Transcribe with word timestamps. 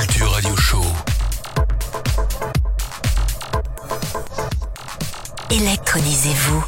Culture 0.00 0.30
Radio 0.30 0.56
Show. 0.56 0.82
Électronisez-vous. 5.50 6.64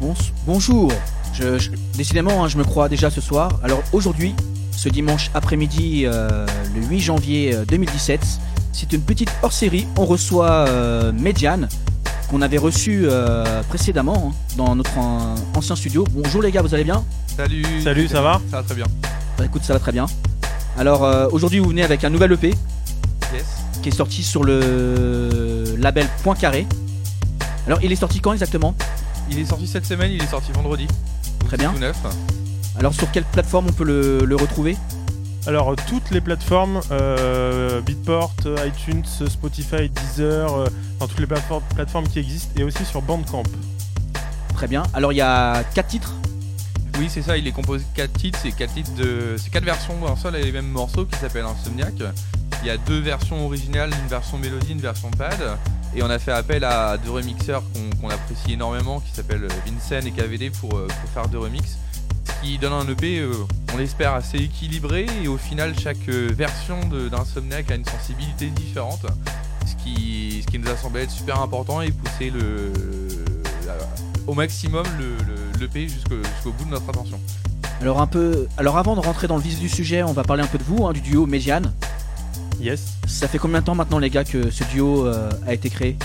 Bon- 0.00 0.14
bonjour. 0.46 0.92
Je, 1.32 1.58
je- 1.58 1.70
décidément, 1.96 2.44
hein, 2.44 2.48
je 2.48 2.58
me 2.58 2.64
crois 2.64 2.88
déjà 2.88 3.10
ce 3.10 3.20
soir. 3.20 3.58
Alors 3.62 3.80
aujourd'hui, 3.92 4.34
ce 4.72 4.88
dimanche 4.88 5.30
après-midi, 5.34 6.04
euh, 6.06 6.46
le 6.74 6.82
8 6.86 7.00
janvier 7.00 7.54
euh, 7.54 7.64
2017, 7.64 8.20
c'est 8.72 8.92
une 8.92 9.02
petite 9.02 9.30
hors-série. 9.42 9.86
On 9.96 10.04
reçoit 10.04 10.68
euh, 10.68 11.12
Mediane, 11.12 11.68
qu'on 12.30 12.42
avait 12.42 12.58
reçu 12.58 13.02
euh, 13.04 13.62
précédemment 13.68 14.32
hein, 14.32 14.54
dans 14.56 14.74
notre 14.74 14.96
an- 14.98 15.34
ancien 15.56 15.76
studio. 15.76 16.04
Bonjour 16.12 16.42
les 16.42 16.50
gars, 16.52 16.62
vous 16.62 16.74
allez 16.74 16.84
bien? 16.84 17.04
Salut. 17.36 17.64
Salut, 17.82 18.08
ça 18.08 18.20
va? 18.20 18.40
Ça 18.50 18.58
va 18.58 18.62
très 18.62 18.74
bien. 18.74 18.86
Bah, 19.38 19.44
Écoute, 19.44 19.62
ça 19.64 19.72
va 19.72 19.78
très 19.78 19.92
bien. 19.92 20.06
Alors 20.78 21.04
euh, 21.04 21.28
aujourd'hui, 21.32 21.58
vous 21.58 21.68
venez 21.70 21.82
avec 21.82 22.04
un 22.04 22.10
nouvel 22.10 22.32
EP 22.32 22.54
Yes. 23.34 23.44
qui 23.82 23.90
est 23.90 23.94
sorti 23.94 24.22
sur 24.22 24.42
le 24.44 25.74
label 25.76 26.06
Point 26.22 26.34
Carré. 26.34 26.66
Alors, 27.66 27.78
il 27.82 27.92
est 27.92 27.96
sorti 27.96 28.20
quand 28.20 28.32
exactement? 28.32 28.74
Il 29.30 29.38
est 29.38 29.44
sorti 29.44 29.66
cette 29.66 29.84
semaine, 29.84 30.12
il 30.12 30.22
est 30.22 30.28
sorti 30.28 30.50
vendredi. 30.52 30.86
Très 31.46 31.58
bien. 31.58 31.72
Tout 31.72 31.78
neuf. 31.78 31.96
Alors, 32.78 32.94
sur 32.94 33.10
quelle 33.10 33.24
plateforme 33.24 33.66
on 33.68 33.72
peut 33.72 33.84
le, 33.84 34.24
le 34.24 34.36
retrouver? 34.36 34.78
Alors, 35.46 35.74
toutes 35.88 36.10
les 36.10 36.22
plateformes, 36.22 36.80
euh, 36.90 37.82
Beatport, 37.82 38.32
iTunes, 38.66 39.04
Spotify, 39.28 39.90
Deezer, 39.90 40.54
euh, 40.54 40.66
enfin, 40.96 41.08
toutes 41.08 41.20
les 41.20 41.26
plateformes, 41.26 41.62
plateformes 41.74 42.08
qui 42.08 42.20
existent, 42.20 42.52
et 42.56 42.62
aussi 42.64 42.84
sur 42.86 43.02
Bandcamp. 43.02 43.42
Très 44.54 44.68
bien. 44.68 44.84
Alors, 44.94 45.12
il 45.12 45.16
y 45.16 45.20
a 45.22 45.64
quatre 45.74 45.88
titres. 45.88 46.14
Oui, 46.98 47.06
c'est 47.08 47.22
ça. 47.22 47.36
Il 47.36 47.46
est 47.46 47.52
composé 47.52 47.84
de 47.84 47.96
4 47.96 48.12
titres. 48.12 48.38
C'est 48.42 48.50
4 48.50 48.74
titres 48.74 48.94
de. 48.94 49.36
C'est 49.38 49.50
4 49.50 49.64
versions 49.64 49.94
d'un 50.04 50.16
seul 50.16 50.34
et 50.36 50.42
les 50.42 50.52
mêmes 50.52 50.68
morceaux 50.68 51.04
qui 51.04 51.16
s'appellent 51.18 51.44
Insomniac. 51.44 51.94
Il 52.62 52.66
y 52.66 52.70
a 52.70 52.76
deux 52.76 52.98
versions 52.98 53.46
originales, 53.46 53.90
une 54.02 54.08
version 54.08 54.36
mélodie, 54.36 54.72
une 54.72 54.80
version 54.80 55.10
pad. 55.12 55.58
Et 55.94 56.02
on 56.02 56.10
a 56.10 56.18
fait 56.18 56.32
appel 56.32 56.64
à 56.64 56.98
deux 56.98 57.12
remixeurs 57.12 57.62
qu'on 58.00 58.10
apprécie 58.10 58.52
énormément, 58.52 59.00
qui 59.00 59.12
s'appellent 59.12 59.46
Vincent 59.64 60.06
et 60.06 60.10
KVD 60.10 60.50
pour, 60.50 60.76
euh, 60.76 60.86
pour 60.86 61.10
faire 61.10 61.28
deux 61.28 61.38
remixes. 61.38 61.78
Ce 62.24 62.32
qui 62.42 62.58
donne 62.58 62.72
un 62.72 62.88
EP, 62.88 63.20
euh, 63.20 63.32
on 63.72 63.78
l'espère, 63.78 64.14
assez 64.14 64.38
équilibré. 64.38 65.06
Et 65.22 65.28
au 65.28 65.38
final, 65.38 65.78
chaque 65.78 66.08
euh, 66.08 66.30
version 66.32 66.80
d'Insomniac 66.80 67.70
a 67.70 67.76
une 67.76 67.84
sensibilité 67.84 68.46
différente. 68.46 69.06
Ce 69.64 69.76
qui, 69.84 70.42
ce 70.42 70.50
qui 70.50 70.58
nous 70.58 70.68
a 70.68 70.76
semblé 70.76 71.02
être 71.02 71.10
super 71.10 71.40
important 71.40 71.80
et 71.80 71.92
pousser 71.92 72.30
le, 72.30 72.72
au 74.26 74.34
maximum 74.34 74.84
le, 74.98 75.14
l'EP 75.60 75.88
jusqu'au 75.88 76.16
jusqu'au 76.16 76.52
bout 76.52 76.64
de 76.64 76.70
notre 76.70 76.88
attention. 76.88 77.20
Alors, 77.80 78.00
un 78.00 78.06
peu. 78.06 78.46
Alors, 78.56 78.76
avant 78.78 78.96
de 78.96 79.00
rentrer 79.00 79.26
dans 79.28 79.36
le 79.36 79.42
vif 79.42 79.58
du 79.60 79.68
sujet, 79.68 80.02
on 80.02 80.12
va 80.12 80.24
parler 80.24 80.42
un 80.42 80.46
peu 80.46 80.58
de 80.58 80.64
vous, 80.64 80.86
hein, 80.86 80.92
du 80.92 81.00
duo 81.00 81.26
Médiane. 81.26 81.72
Yes. 82.60 82.94
Ça 83.06 83.28
fait 83.28 83.38
combien 83.38 83.60
de 83.60 83.64
temps 83.64 83.74
maintenant, 83.76 83.98
les 83.98 84.10
gars, 84.10 84.24
que 84.24 84.50
ce 84.50 84.64
duo 84.64 85.06
euh, 85.06 85.30
a 85.46 85.54
été 85.54 85.70
créé? 85.70 85.96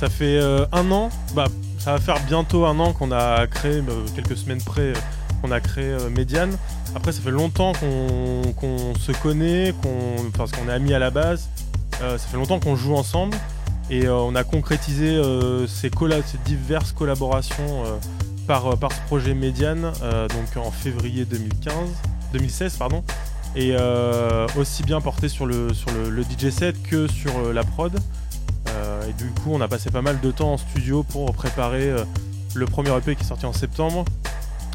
Ça 0.00 0.08
fait 0.08 0.38
euh, 0.38 0.66
un 0.72 0.90
an, 0.90 1.08
bah, 1.34 1.46
ça 1.78 1.92
va 1.92 2.00
faire 2.00 2.18
bientôt 2.26 2.66
un 2.66 2.78
an 2.80 2.92
qu'on 2.92 3.12
a 3.12 3.46
créé, 3.46 3.74
euh, 3.76 3.82
quelques 4.16 4.36
semaines 4.36 4.60
près, 4.60 4.88
euh, 4.90 4.94
qu'on 5.40 5.52
a 5.52 5.60
créé 5.60 5.84
euh, 5.84 6.10
Mediane. 6.10 6.56
Après, 6.96 7.12
ça 7.12 7.20
fait 7.20 7.30
longtemps 7.30 7.72
qu'on 7.74 8.52
qu'on 8.54 8.94
se 8.98 9.12
connaît, 9.12 9.72
qu'on, 9.82 10.30
parce 10.36 10.50
qu'on 10.50 10.68
est 10.68 10.72
amis 10.72 10.94
à 10.94 10.98
la 10.98 11.10
base. 11.10 11.48
Euh, 12.02 12.18
ça 12.18 12.26
fait 12.26 12.36
longtemps 12.36 12.58
qu'on 12.58 12.74
joue 12.74 12.96
ensemble. 12.96 13.36
Et 13.88 14.06
euh, 14.06 14.16
on 14.16 14.34
a 14.34 14.42
concrétisé 14.42 15.08
euh, 15.08 15.66
ces, 15.68 15.90
colla- 15.90 16.22
ces 16.26 16.38
diverses 16.44 16.90
collaborations 16.92 17.84
euh, 17.84 17.96
par, 18.46 18.66
euh, 18.66 18.76
par 18.76 18.92
ce 18.92 19.00
projet 19.02 19.34
Mediane, 19.34 19.92
euh, 20.02 20.28
donc 20.28 20.56
en 20.56 20.70
février 20.70 21.24
2015, 21.24 21.74
2016, 22.32 22.76
pardon. 22.76 23.02
Et 23.56 23.74
euh, 23.78 24.46
aussi 24.56 24.82
bien 24.82 25.00
porté 25.00 25.28
sur 25.28 25.46
le, 25.46 25.72
sur 25.72 25.90
le, 25.92 26.22
DJ 26.22 26.50
set 26.50 26.82
que 26.82 27.06
sur 27.06 27.52
la 27.52 27.62
prod. 27.62 27.92
Et 29.06 29.12
du 29.12 29.28
coup, 29.42 29.50
on 29.52 29.60
a 29.60 29.68
passé 29.68 29.90
pas 29.90 30.00
mal 30.00 30.18
de 30.20 30.30
temps 30.30 30.54
en 30.54 30.56
studio 30.56 31.02
pour 31.02 31.32
préparer 31.34 31.92
le 32.54 32.66
premier 32.66 32.90
EP 32.96 33.14
qui 33.14 33.22
est 33.22 33.26
sorti 33.26 33.44
en 33.44 33.52
septembre, 33.52 34.06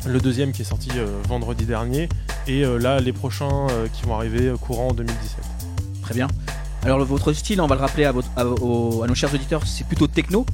le 0.05 0.19
deuxième 0.19 0.51
qui 0.51 0.61
est 0.61 0.65
sorti 0.65 0.91
vendredi 1.27 1.65
dernier, 1.65 2.07
et 2.45 2.63
là, 2.79 2.99
les 2.99 3.11
prochains 3.11 3.67
qui 3.91 4.03
vont 4.03 4.15
arriver 4.15 4.53
courant 4.61 4.89
en 4.89 4.93
2017. 4.93 5.39
Très 6.03 6.13
bien. 6.13 6.27
Alors, 6.83 7.03
votre 7.03 7.33
style, 7.33 7.59
on 7.59 7.67
va 7.67 7.75
le 7.75 7.81
rappeler 7.81 8.05
à 8.05 8.13
nos 8.43 9.15
chers 9.15 9.33
auditeurs, 9.33 9.65
c'est 9.65 9.85
plutôt 9.85 10.07
techno. 10.07 10.45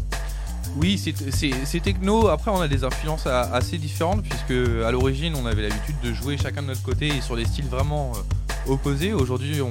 Oui, 0.75 0.97
c'est- 0.97 1.79
techno. 1.79 2.27
Après, 2.27 2.51
on 2.51 2.59
a 2.59 2.67
des 2.67 2.83
influences 2.83 3.27
assez 3.27 3.77
différentes 3.77 4.23
puisque 4.23 4.51
à 4.85 4.91
l'origine, 4.91 5.33
on 5.35 5.45
avait 5.45 5.61
l'habitude 5.69 5.95
de 6.03 6.13
jouer 6.13 6.37
chacun 6.37 6.61
de 6.61 6.67
notre 6.67 6.83
côté 6.83 7.07
et 7.07 7.21
sur 7.21 7.35
des 7.35 7.45
styles 7.45 7.67
vraiment 7.67 8.11
euh, 8.15 8.71
opposés. 8.71 9.13
Aujourd'hui, 9.13 9.61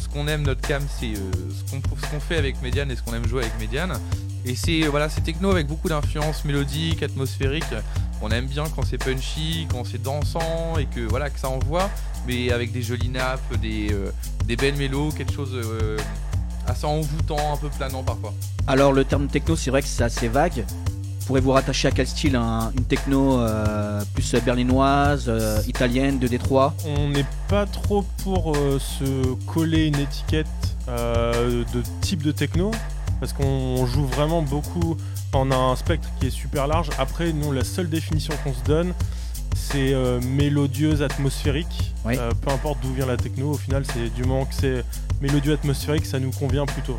ce 0.00 0.08
qu'on 0.08 0.26
aime 0.26 0.42
notre 0.42 0.66
cam, 0.66 0.82
c'est 0.98 1.12
euh, 1.12 1.30
ce 1.66 1.72
qu'on 2.10 2.20
fait 2.20 2.36
avec 2.36 2.60
Mediane 2.62 2.90
et 2.90 2.96
ce 2.96 3.02
qu'on 3.02 3.14
aime 3.14 3.26
jouer 3.26 3.42
avec 3.42 3.58
Mediane. 3.60 3.92
Et 4.44 4.56
c'est 4.56 4.80
voilà, 4.82 5.08
techno 5.08 5.50
avec 5.50 5.66
beaucoup 5.66 5.88
d'influences 5.88 6.44
mélodiques, 6.44 7.02
atmosphériques. 7.02 7.64
On 8.22 8.30
aime 8.30 8.46
bien 8.46 8.64
quand 8.74 8.82
c'est 8.84 8.98
punchy, 8.98 9.66
quand 9.70 9.84
c'est 9.84 10.02
dansant 10.02 10.76
et 10.78 10.86
que 10.86 11.00
voilà 11.00 11.30
que 11.30 11.38
ça 11.38 11.48
envoie, 11.50 11.88
mais 12.26 12.50
avec 12.50 12.72
des 12.72 12.82
jolies 12.82 13.10
nappes, 13.10 13.54
des, 13.60 13.92
euh, 13.92 14.10
belles 14.56 14.76
mélos, 14.76 15.10
quelque 15.12 15.32
chose 15.32 15.54
assez 16.70 16.86
envoûtant, 16.86 17.54
un 17.54 17.56
peu 17.56 17.68
planant 17.68 18.02
parfois. 18.02 18.32
Alors, 18.66 18.92
le 18.92 19.04
terme 19.04 19.26
techno, 19.28 19.56
c'est 19.56 19.70
vrai 19.70 19.82
que 19.82 19.88
c'est 19.88 20.02
assez 20.04 20.28
vague. 20.28 20.64
Pourrez-vous 21.26 21.52
rattacher 21.52 21.88
à 21.88 21.90
quel 21.92 22.06
style 22.08 22.34
un- 22.34 22.72
Une 22.76 22.84
techno 22.84 23.38
euh, 23.40 24.02
plus 24.14 24.34
berlinoise, 24.44 25.26
euh, 25.28 25.60
italienne, 25.68 26.18
de 26.18 26.26
Détroit? 26.26 26.74
On 26.86 27.08
n'est 27.08 27.26
pas 27.48 27.66
trop 27.66 28.04
pour 28.24 28.56
euh, 28.56 28.78
se 28.80 29.34
coller 29.46 29.86
une 29.86 29.98
étiquette 30.00 30.46
euh, 30.88 31.62
de 31.72 31.82
type 32.00 32.22
de 32.24 32.32
techno, 32.32 32.72
parce 33.20 33.32
qu'on 33.32 33.86
joue 33.86 34.06
vraiment 34.06 34.42
beaucoup. 34.42 34.96
On 35.32 35.52
a 35.52 35.56
un 35.56 35.76
spectre 35.76 36.08
qui 36.18 36.26
est 36.26 36.30
super 36.30 36.66
large. 36.66 36.88
Après, 36.98 37.32
nous, 37.32 37.52
la 37.52 37.62
seule 37.62 37.88
définition 37.88 38.34
qu'on 38.42 38.52
se 38.54 38.64
donne, 38.64 38.92
c'est 39.54 39.92
euh, 39.94 40.20
mélodieuse, 40.20 41.00
atmosphérique. 41.02 41.92
Oui. 42.04 42.14
Euh, 42.18 42.32
peu 42.40 42.50
importe 42.50 42.78
d'où 42.82 42.92
vient 42.92 43.06
la 43.06 43.16
techno, 43.16 43.52
au 43.52 43.56
final, 43.56 43.84
c'est 43.94 44.12
du 44.12 44.24
moment 44.24 44.46
que 44.46 44.54
c'est 44.54 44.84
mélodieux, 45.20 45.52
atmosphérique, 45.54 46.06
ça 46.06 46.18
nous 46.18 46.30
convient 46.30 46.66
plutôt. 46.66 46.98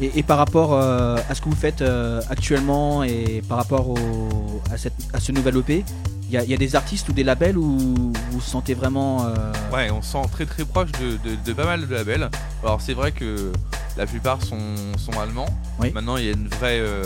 Et, 0.00 0.18
et 0.18 0.22
par 0.22 0.38
rapport 0.38 0.72
euh, 0.72 1.18
à 1.28 1.34
ce 1.34 1.40
que 1.42 1.48
vous 1.48 1.54
faites 1.56 1.82
euh, 1.82 2.22
actuellement 2.30 3.02
et 3.04 3.42
par 3.48 3.58
rapport 3.58 3.90
au- 3.90 4.62
à, 4.72 4.78
cette- 4.78 4.94
à 5.12 5.20
ce 5.20 5.30
nouvel 5.30 5.58
EP, 5.58 5.84
il 6.28 6.32
y, 6.34 6.36
a- 6.38 6.44
il 6.44 6.50
y 6.50 6.54
a 6.54 6.56
des 6.56 6.74
artistes 6.76 7.08
ou 7.08 7.12
des 7.12 7.24
labels 7.24 7.58
où 7.58 7.76
vous 7.78 8.12
vous 8.30 8.40
sentez 8.40 8.72
vraiment. 8.74 9.26
euh, 9.26 9.34
Ouais, 9.74 9.90
on 9.90 10.00
se 10.00 10.12
sent 10.12 10.22
très 10.32 10.46
très 10.46 10.64
proche 10.64 10.90
de, 10.92 11.18
de- 11.28 11.36
de 11.44 11.52
pas 11.52 11.64
mal 11.66 11.86
de 11.86 11.94
labels. 11.94 12.30
Alors 12.62 12.80
c'est 12.80 12.94
vrai 12.94 13.12
que 13.12 13.52
la 13.98 14.06
plupart 14.06 14.40
sont, 14.42 14.58
sont 14.96 15.12
allemands. 15.20 15.48
Oui. 15.80 15.90
Maintenant 15.92 16.16
il 16.16 16.24
y 16.24 16.28
a 16.28 16.32
une 16.32 16.48
vraie 16.48 16.78
euh, 16.80 17.04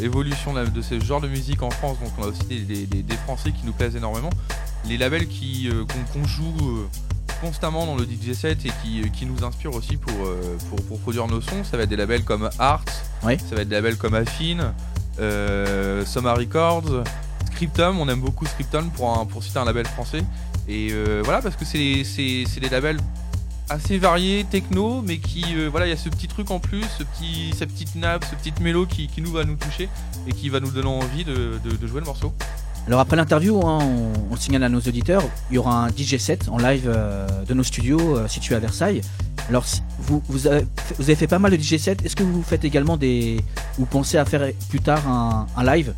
évolution 0.00 0.54
de, 0.54 0.64
de 0.64 0.80
ce 0.82 0.98
genre 0.98 1.20
de 1.20 1.28
musique 1.28 1.62
en 1.62 1.70
France, 1.70 1.98
donc 2.02 2.10
on 2.18 2.22
a 2.22 2.26
aussi 2.28 2.44
des, 2.44 2.60
des- 2.60 2.86
des- 2.86 3.02
des 3.02 3.16
Français 3.18 3.52
qui 3.52 3.66
nous 3.66 3.72
plaisent 3.72 3.96
énormément. 3.96 4.30
Les 4.88 4.96
labels 4.96 5.28
qui 5.28 5.68
euh, 5.68 5.84
qu'on 5.84 6.20
qu'on 6.20 6.26
joue 6.26 6.54
euh, 6.62 6.86
constamment 7.40 7.86
dans 7.86 7.96
le 7.96 8.04
DJ 8.04 8.32
set 8.34 8.64
et 8.66 8.70
qui, 8.82 9.02
euh, 9.02 9.06
qui 9.12 9.26
nous 9.26 9.44
inspirent 9.44 9.74
aussi 9.74 9.96
pour, 9.96 10.12
euh, 10.26 10.56
pour, 10.68 10.82
pour 10.86 10.98
produire 11.00 11.26
nos 11.26 11.40
sons, 11.40 11.64
ça 11.64 11.76
va 11.76 11.84
être 11.84 11.88
des 11.88 11.96
labels 11.96 12.24
comme 12.24 12.48
Art, 12.58 12.84
Oui. 13.24 13.36
ça 13.48 13.54
va 13.56 13.62
être 13.62 13.68
des 13.68 13.74
labels 13.76 13.96
comme 13.96 14.14
Affine, 14.14 14.72
euh, 15.18 16.04
Soma 16.06 16.34
Records, 16.34 17.04
Scriptum, 17.52 17.98
on 18.00 18.08
aime 18.08 18.20
beaucoup 18.20 18.46
Scriptum 18.46 18.90
pour, 18.90 19.18
un, 19.18 19.26
pour 19.26 19.42
citer 19.42 19.58
un 19.58 19.64
label 19.64 19.86
français. 19.86 20.22
Et 20.68 20.88
euh, 20.92 21.20
voilà, 21.24 21.42
parce 21.42 21.56
que 21.56 21.64
c'est 21.64 22.04
c'est- 22.04 22.44
c'est 22.46 22.60
des 22.60 22.68
labels 22.68 22.98
assez 23.68 23.98
variés, 23.98 24.44
techno, 24.50 25.02
mais 25.02 25.18
qui, 25.18 25.44
euh, 25.56 25.68
voilà, 25.70 25.86
il 25.86 25.90
y 25.90 25.92
a 25.92 25.96
ce 25.96 26.08
petit 26.08 26.26
truc 26.28 26.50
en 26.50 26.58
plus, 26.58 26.84
ce 26.98 27.04
petit, 27.04 27.52
cette 27.56 27.70
petite 27.72 27.94
nappe, 27.96 28.24
ce 28.24 28.34
petit 28.34 28.52
mélo 28.62 28.84
qui, 28.86 29.06
qui 29.08 29.20
nous 29.20 29.30
va 29.32 29.44
nous 29.44 29.56
toucher 29.56 29.88
et 30.26 30.32
qui 30.32 30.48
va 30.48 30.58
nous 30.60 30.70
donner 30.70 30.88
envie 30.88 31.24
de, 31.24 31.58
de- 31.64 31.76
de 31.76 31.86
jouer 31.86 32.00
le 32.00 32.06
morceau. 32.06 32.32
Alors 32.90 32.98
après 33.00 33.14
l'interview, 33.16 33.56
hein, 33.64 33.78
on, 33.80 34.12
on 34.30 34.34
le 34.34 34.40
signale 34.40 34.64
à 34.64 34.68
nos 34.68 34.80
auditeurs, 34.80 35.22
il 35.48 35.54
y 35.54 35.58
aura 35.58 35.84
un 35.84 35.88
DJ 35.90 36.16
set 36.16 36.48
en 36.50 36.58
live 36.58 36.86
euh, 36.92 37.24
de 37.44 37.54
nos 37.54 37.62
studios 37.62 38.16
euh, 38.16 38.26
situés 38.26 38.56
à 38.56 38.58
Versailles. 38.58 39.00
Alors 39.48 39.64
si- 39.64 39.80
vous, 40.00 40.20
vous, 40.28 40.48
avez, 40.48 40.66
vous 40.98 41.04
avez 41.04 41.14
fait 41.14 41.28
pas 41.28 41.38
mal 41.38 41.52
de 41.52 41.56
DJ 41.56 41.76
sets, 41.76 41.98
est-ce 42.04 42.16
que 42.16 42.24
vous 42.24 42.42
faites 42.42 42.64
également 42.64 42.96
des... 42.96 43.44
Vous 43.78 43.86
pensez 43.86 44.18
à 44.18 44.24
faire 44.24 44.42
plus 44.70 44.80
tard 44.80 45.06
un, 45.06 45.46
un 45.56 45.64
live? 45.64 45.94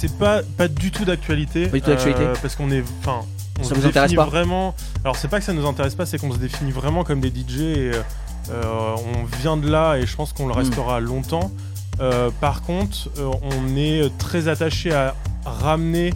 C'est 0.00 0.12
pas, 0.18 0.40
pas 0.56 0.66
du 0.66 0.90
tout 0.90 1.04
d'actualité. 1.04 1.68
Pas 1.68 1.76
du 1.76 1.82
tout 1.82 1.90
d'actualité. 1.90 2.22
euh, 2.24 2.34
parce 2.42 2.56
qu'on 2.56 2.72
est. 2.72 2.82
Enfin. 3.02 3.20
On 3.60 3.62
Ça 3.62 3.68
se 3.70 3.74
vous 3.74 3.86
intéresse 3.86 4.14
pas 4.14 4.24
vraiment. 4.24 4.74
Alors, 5.04 5.14
c'est 5.14 5.28
pas 5.28 5.38
que 5.38 5.44
ça 5.44 5.52
nous 5.52 5.66
intéresse 5.66 5.94
pas, 5.94 6.06
c'est 6.06 6.18
qu'on 6.18 6.32
se 6.32 6.38
définit 6.38 6.72
vraiment 6.72 7.04
comme 7.04 7.20
des 7.20 7.28
DJ 7.28 7.60
et 7.60 7.90
on 8.50 9.24
vient 9.42 9.56
de 9.56 9.70
là 9.70 9.96
et 9.96 10.06
je 10.06 10.16
pense 10.16 10.32
qu'on 10.32 10.48
le 10.48 10.54
Hmm. 10.54 10.58
restera 10.58 10.98
longtemps. 10.98 11.52
Euh, 12.00 12.30
par 12.40 12.62
contre, 12.62 13.08
euh, 13.18 13.30
on 13.42 13.76
est 13.76 14.10
très 14.18 14.48
attaché 14.48 14.92
à 14.92 15.14
ramener 15.44 16.12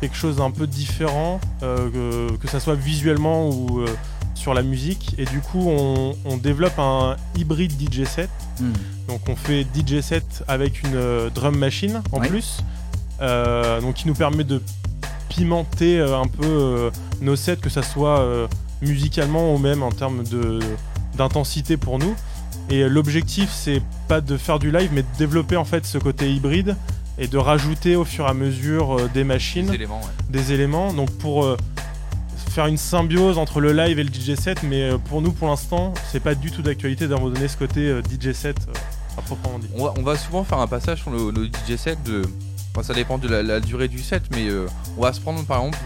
quelque 0.00 0.16
chose 0.16 0.36
d'un 0.36 0.50
peu 0.50 0.66
différent, 0.66 1.40
euh, 1.62 2.28
que, 2.30 2.36
que 2.36 2.48
ça 2.48 2.60
soit 2.60 2.74
visuellement 2.74 3.48
ou 3.48 3.84
sur 4.34 4.54
la 4.54 4.62
musique. 4.62 5.14
Et 5.18 5.24
du 5.24 5.40
coup, 5.40 5.64
on, 5.68 6.14
on 6.24 6.36
développe 6.36 6.78
un 6.78 7.16
hybride 7.36 7.72
DJ 7.72 8.04
set. 8.04 8.30
Hmm. 8.60 8.72
Donc 9.08 9.20
on 9.28 9.36
fait 9.36 9.66
DJ 9.74 10.00
set 10.00 10.44
avec 10.48 10.82
une 10.82 11.28
drum 11.34 11.56
machine 11.56 12.02
en 12.12 12.20
Ouais. 12.20 12.28
plus, 12.28 12.58
donc 13.80 13.94
qui 13.94 14.06
nous 14.06 14.14
permet 14.14 14.44
de 14.44 14.62
pimenter 15.28 16.00
un 16.00 16.26
peu 16.26 16.90
nos 17.20 17.34
sets, 17.36 17.56
que 17.56 17.70
ça 17.70 17.82
soit 17.82 18.24
musicalement 18.82 19.54
ou 19.54 19.58
même 19.58 19.82
en 19.82 19.90
termes 19.90 20.22
d'intensité 21.16 21.76
pour 21.76 21.98
nous. 21.98 22.14
Et 22.70 22.88
l'objectif, 22.88 23.50
c'est 23.50 23.82
pas 24.08 24.20
de 24.20 24.36
faire 24.36 24.58
du 24.58 24.70
live, 24.70 24.90
mais 24.92 25.02
de 25.02 25.08
développer 25.18 25.56
en 25.56 25.64
fait 25.64 25.86
ce 25.86 25.98
côté 25.98 26.30
hybride 26.32 26.76
et 27.18 27.26
de 27.26 27.38
rajouter 27.38 27.96
au 27.96 28.04
fur 28.04 28.26
et 28.26 28.28
à 28.28 28.34
mesure 28.34 28.98
euh, 28.98 29.10
des 29.12 29.24
machines, 29.24 29.66
Des 29.66 29.74
éléments, 29.74 30.00
ouais. 30.00 30.06
des 30.30 30.52
éléments. 30.52 30.92
Donc 30.92 31.10
pour 31.18 31.44
euh, 31.44 31.56
faire 32.50 32.66
une 32.66 32.76
symbiose 32.76 33.38
entre 33.38 33.60
le 33.60 33.72
live 33.72 33.98
et 33.98 34.04
le 34.04 34.10
DJ 34.12 34.34
set, 34.38 34.62
mais 34.62 34.82
euh, 34.82 34.98
pour 34.98 35.22
nous, 35.22 35.32
pour 35.32 35.48
l'instant, 35.48 35.94
c'est 36.12 36.20
pas 36.20 36.34
du 36.34 36.50
tout 36.50 36.62
d'actualité 36.62 37.08
d'abandonner 37.08 37.48
ce 37.48 37.56
côté 37.56 37.88
euh, 37.88 38.02
DJ 38.02 38.32
set 38.32 38.56
euh, 38.68 38.72
à 39.18 39.22
proprement 39.22 39.58
dit. 39.58 39.68
On 39.74 39.84
va, 39.84 39.94
on 39.98 40.02
va 40.02 40.16
souvent 40.16 40.44
faire 40.44 40.58
un 40.58 40.66
passage 40.66 41.00
sur 41.02 41.10
le, 41.10 41.30
le 41.30 41.46
DJ 41.46 41.76
set 41.76 41.98
de. 42.04 42.22
enfin, 42.74 42.82
ça 42.84 42.94
dépend 42.94 43.18
de 43.18 43.28
la, 43.28 43.42
la 43.42 43.60
durée 43.60 43.88
du 43.88 43.98
set, 44.00 44.22
mais 44.30 44.46
euh, 44.48 44.66
on 44.96 45.02
va 45.02 45.12
se 45.12 45.20
prendre 45.20 45.42
par 45.44 45.58
exemple 45.58 45.78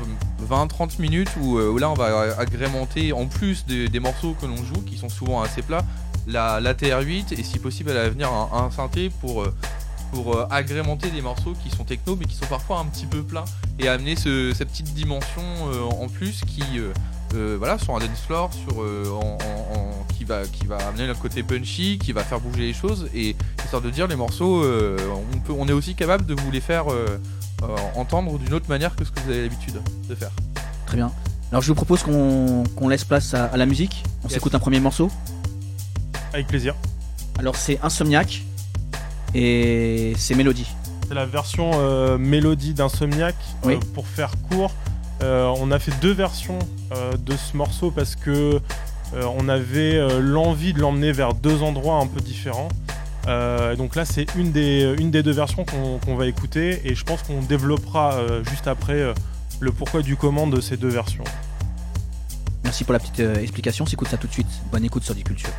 20-30 0.50 1.00
minutes 1.00 1.30
où, 1.40 1.58
euh, 1.58 1.70
où 1.70 1.78
là 1.78 1.88
on 1.88 1.94
va 1.94 2.36
agrémenter 2.38 3.12
en 3.12 3.26
plus 3.26 3.64
des, 3.66 3.88
des 3.88 4.00
morceaux 4.00 4.36
que 4.40 4.46
l'on 4.46 4.56
joue 4.56 4.82
qui 4.84 4.98
sont 4.98 5.08
souvent 5.08 5.40
assez 5.40 5.62
plats, 5.62 5.84
la, 6.26 6.60
la 6.60 6.74
TR8 6.74 7.38
et 7.38 7.42
si 7.42 7.58
possible 7.58 7.90
à 7.90 7.94
l'avenir 7.94 8.30
un, 8.32 8.64
un 8.66 8.70
synthé 8.70 9.10
pour, 9.20 9.42
euh, 9.42 9.54
pour 10.12 10.34
euh, 10.36 10.46
agrémenter 10.50 11.10
des 11.10 11.22
morceaux 11.22 11.54
qui 11.62 11.70
sont 11.74 11.84
techno 11.84 12.16
mais 12.16 12.26
qui 12.26 12.34
sont 12.36 12.46
parfois 12.46 12.78
un 12.80 12.84
petit 12.84 13.06
peu 13.06 13.22
plats 13.22 13.44
et 13.78 13.88
amener 13.88 14.14
ce- 14.16 14.52
cette 14.54 14.68
petite 14.68 14.92
dimension 14.94 15.42
euh, 15.72 15.82
en 16.04 16.08
plus 16.08 16.42
qui. 16.46 16.62
euh, 16.78 16.92
voilà, 17.58 17.78
sur 17.78 17.96
un 17.96 17.98
dance 17.98 18.20
floor, 18.26 18.50
sur, 18.52 18.82
euh, 18.82 19.06
en- 19.10 19.38
en- 19.42 19.78
en- 19.78 20.04
qui, 20.14 20.24
va, 20.24 20.42
qui 20.44 20.66
va 20.66 20.76
amener 20.86 21.06
le 21.06 21.14
côté 21.14 21.42
punchy, 21.42 21.98
qui 21.98 22.12
va 22.12 22.22
faire 22.24 22.38
bouger 22.40 22.60
les 22.60 22.74
choses, 22.74 23.08
et 23.14 23.34
histoire 23.64 23.80
de 23.80 23.88
dire 23.88 24.06
les 24.06 24.16
morceaux, 24.16 24.62
euh, 24.62 24.98
on, 25.32 25.38
peut, 25.38 25.54
on 25.58 25.66
est 25.66 25.72
aussi 25.72 25.94
capable 25.94 26.26
de 26.26 26.34
vous 26.34 26.50
les 26.50 26.60
faire 26.60 26.84
entendre 27.94 28.38
d'une 28.38 28.52
autre 28.54 28.68
manière 28.68 28.94
que 28.96 29.04
ce 29.06 29.10
que 29.10 29.20
vous 29.20 29.30
avez 29.30 29.42
l'habitude 29.42 29.80
de 30.10 30.14
faire. 30.14 30.30
Très 30.86 30.96
bien. 30.98 31.10
Alors 31.50 31.62
je 31.62 31.68
vous 31.68 31.74
propose 31.74 32.02
qu'on 32.02 32.88
laisse 32.88 33.04
place 33.04 33.32
à, 33.34 33.44
à 33.46 33.56
la 33.56 33.64
musique. 33.66 34.04
On 34.24 34.28
Yes. 34.28 34.34
s'écoute 34.34 34.54
un 34.54 34.58
premier 34.58 34.80
morceau. 34.80 35.10
Avec 36.32 36.46
plaisir. 36.46 36.74
Alors 37.38 37.56
c'est 37.56 37.78
Insomniac 37.82 38.42
et 39.34 40.14
c'est 40.16 40.34
Mélodie. 40.34 40.68
C'est 41.08 41.14
la 41.14 41.26
version 41.26 41.72
euh, 41.74 42.16
mélodie 42.16 42.74
d'Insomniac. 42.74 43.34
Oui. 43.64 43.74
Euh, 43.74 43.78
pour 43.94 44.06
faire 44.06 44.32
court, 44.48 44.72
euh, 45.22 45.52
on 45.58 45.70
a 45.70 45.78
fait 45.78 45.92
deux 46.00 46.12
versions 46.12 46.58
de 47.18 47.36
ce 47.36 47.56
morceau 47.56 47.90
parce 47.90 48.16
que 48.16 48.60
on 49.14 49.48
avait 49.48 50.20
l'envie 50.20 50.72
de 50.74 50.80
l'emmener 50.80 51.12
vers 51.12 51.32
deux 51.32 51.62
endroits 51.62 51.96
un 51.96 52.06
peu 52.06 52.20
différents. 52.20 52.68
Donc 53.78 53.94
là, 53.94 54.04
c'est 54.04 54.26
une 54.36 54.52
des, 54.52 54.94
une 54.98 55.10
des 55.10 55.22
deux 55.22 55.32
versions 55.32 55.64
qu'on 55.64 56.16
va 56.16 56.26
écouter 56.26 56.80
et 56.84 56.94
je 56.94 57.04
pense 57.04 57.22
qu'on 57.22 57.40
développera 57.40 58.18
juste 58.50 58.68
après 58.68 59.14
le 59.60 59.72
pourquoi 59.72 60.02
du 60.02 60.16
comment 60.16 60.46
de 60.46 60.60
ces 60.60 60.76
deux 60.76 60.88
versions. 60.88 61.24
Merci 62.64 62.84
pour 62.84 62.92
la 62.92 62.98
petite 62.98 63.20
explication. 63.20 63.84
On 63.84 63.88
s'écoute 63.88 64.08
ça 64.08 64.18
tout 64.18 64.26
de 64.26 64.32
suite. 64.32 64.48
Bonne 64.70 64.84
écoute 64.84 65.04
sur 65.04 65.14
Culture. 65.14 65.50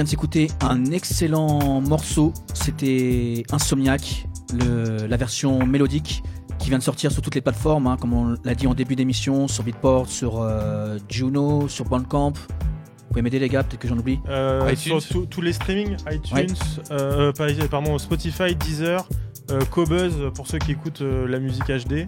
Vient 0.00 0.04
de 0.04 0.08
s'écouter 0.08 0.50
un 0.62 0.86
excellent 0.86 1.82
morceau. 1.82 2.32
C'était 2.54 3.42
Insomniac, 3.52 4.26
le, 4.54 5.06
la 5.06 5.16
version 5.18 5.66
mélodique 5.66 6.22
qui 6.58 6.70
vient 6.70 6.78
de 6.78 6.82
sortir 6.82 7.12
sur 7.12 7.20
toutes 7.20 7.34
les 7.34 7.42
plateformes, 7.42 7.86
hein, 7.86 7.98
comme 8.00 8.14
on 8.14 8.34
l'a 8.42 8.54
dit 8.54 8.66
en 8.66 8.72
début 8.72 8.96
d'émission, 8.96 9.46
sur 9.46 9.62
Beatport, 9.62 10.08
sur 10.08 10.40
euh, 10.40 10.96
Juno, 11.10 11.68
sur 11.68 11.84
Bandcamp. 11.84 12.30
Vous 12.32 13.08
pouvez 13.10 13.20
m'aider 13.20 13.38
les 13.38 13.50
gars, 13.50 13.62
peut-être 13.62 13.78
que 13.80 13.88
j'en 13.88 13.98
oublie. 13.98 14.20
Euh, 14.30 14.70
iTunes. 14.72 15.00
sur 15.00 15.28
tous- 15.28 15.42
les 15.42 15.52
streamings, 15.52 15.96
iTunes, 16.10 16.46
euh, 16.92 17.30
euh, 17.38 17.68
pardon, 17.70 17.98
Spotify, 17.98 18.54
Deezer, 18.54 19.06
euh, 19.50 19.60
Cobuzz 19.70 20.14
pour 20.34 20.46
ceux 20.46 20.56
qui 20.58 20.72
écoutent 20.72 21.02
euh, 21.02 21.28
la 21.28 21.40
musique 21.40 21.64
HD. 21.70 22.06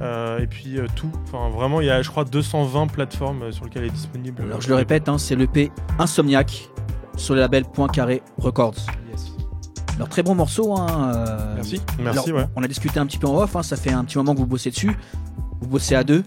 euh, 0.00 0.38
et 0.38 0.46
puis 0.46 0.78
euh, 0.78 0.86
tout. 0.94 1.10
Enfin, 1.26 1.50
vraiment, 1.50 1.82
il 1.82 1.88
y 1.88 1.90
a, 1.90 2.00
je 2.00 2.08
crois, 2.08 2.24
220 2.24 2.86
plateformes 2.86 3.42
euh, 3.42 3.52
sur 3.52 3.64
lesquelles 3.66 3.82
elle 3.82 3.88
est 3.88 3.92
disponible. 3.92 4.40
Alors 4.44 4.62
je 4.62 4.68
le 4.70 4.76
répète, 4.76 5.10
hein, 5.10 5.18
c'est 5.18 5.34
le 5.36 5.46
P 5.46 5.70
Insomniac 5.98 6.70
sur 7.18 7.34
le 7.34 7.40
label 7.40 7.64
Point 7.64 7.88
Carré 7.88 8.22
Records. 8.38 8.76
Yes. 9.10 9.32
Alors 9.96 10.08
très 10.08 10.22
bon 10.22 10.34
morceau. 10.34 10.74
Hein, 10.76 11.12
euh, 11.14 11.54
Merci. 11.56 11.80
Merci, 11.98 12.30
Alors, 12.30 12.40
ouais. 12.40 12.48
On 12.56 12.62
a 12.62 12.68
discuté 12.68 12.98
un 12.98 13.06
petit 13.06 13.18
peu 13.18 13.26
en 13.26 13.36
off, 13.42 13.54
hein, 13.56 13.62
ça 13.62 13.76
fait 13.76 13.92
un 13.92 14.04
petit 14.04 14.16
moment 14.16 14.32
que 14.34 14.38
vous 14.38 14.46
bossez 14.46 14.70
dessus. 14.70 14.96
Vous 15.60 15.68
bossez 15.68 15.94
à 15.94 16.04
deux. 16.04 16.24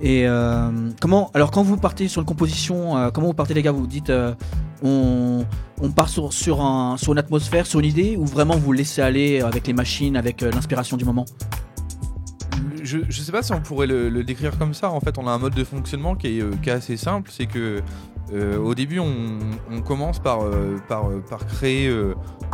Et 0.00 0.26
euh, 0.26 0.70
comment 1.00 1.30
Alors 1.34 1.50
quand 1.50 1.62
vous 1.62 1.76
partez 1.76 2.08
sur 2.08 2.20
une 2.20 2.26
composition, 2.26 2.96
euh, 2.96 3.10
comment 3.10 3.28
vous 3.28 3.34
partez 3.34 3.54
les 3.54 3.62
gars? 3.62 3.72
Vous 3.72 3.80
vous 3.80 3.86
dites 3.86 4.10
euh, 4.10 4.34
on, 4.82 5.44
on 5.80 5.90
part 5.90 6.08
sur, 6.08 6.32
sur, 6.32 6.60
un, 6.60 6.96
sur 6.96 7.12
une 7.12 7.18
atmosphère, 7.18 7.66
sur 7.66 7.78
une 7.78 7.86
idée, 7.86 8.16
ou 8.16 8.24
vraiment 8.26 8.56
vous 8.56 8.72
laissez 8.72 9.00
aller 9.00 9.40
avec 9.40 9.66
les 9.66 9.72
machines, 9.72 10.16
avec 10.16 10.42
euh, 10.42 10.50
l'inspiration 10.50 10.96
du 10.96 11.04
moment? 11.04 11.24
Je, 12.82 12.98
je 13.08 13.22
sais 13.22 13.30
pas 13.30 13.42
si 13.42 13.52
on 13.52 13.60
pourrait 13.60 13.86
le, 13.86 14.08
le 14.08 14.24
décrire 14.24 14.58
comme 14.58 14.74
ça. 14.74 14.90
En 14.90 14.98
fait, 14.98 15.18
on 15.18 15.28
a 15.28 15.30
un 15.30 15.38
mode 15.38 15.54
de 15.54 15.62
fonctionnement 15.62 16.16
qui 16.16 16.38
est, 16.38 16.42
euh, 16.42 16.50
qui 16.62 16.68
est 16.68 16.72
assez 16.72 16.96
simple. 16.96 17.30
C'est 17.32 17.46
que 17.46 17.80
euh, 18.32 18.56
au 18.58 18.74
début, 18.74 18.98
on, 18.98 19.82
commence 19.82 20.18
par, 20.18 20.42
euh, 20.42 20.78
euh, 20.90 21.20
créer 21.48 21.92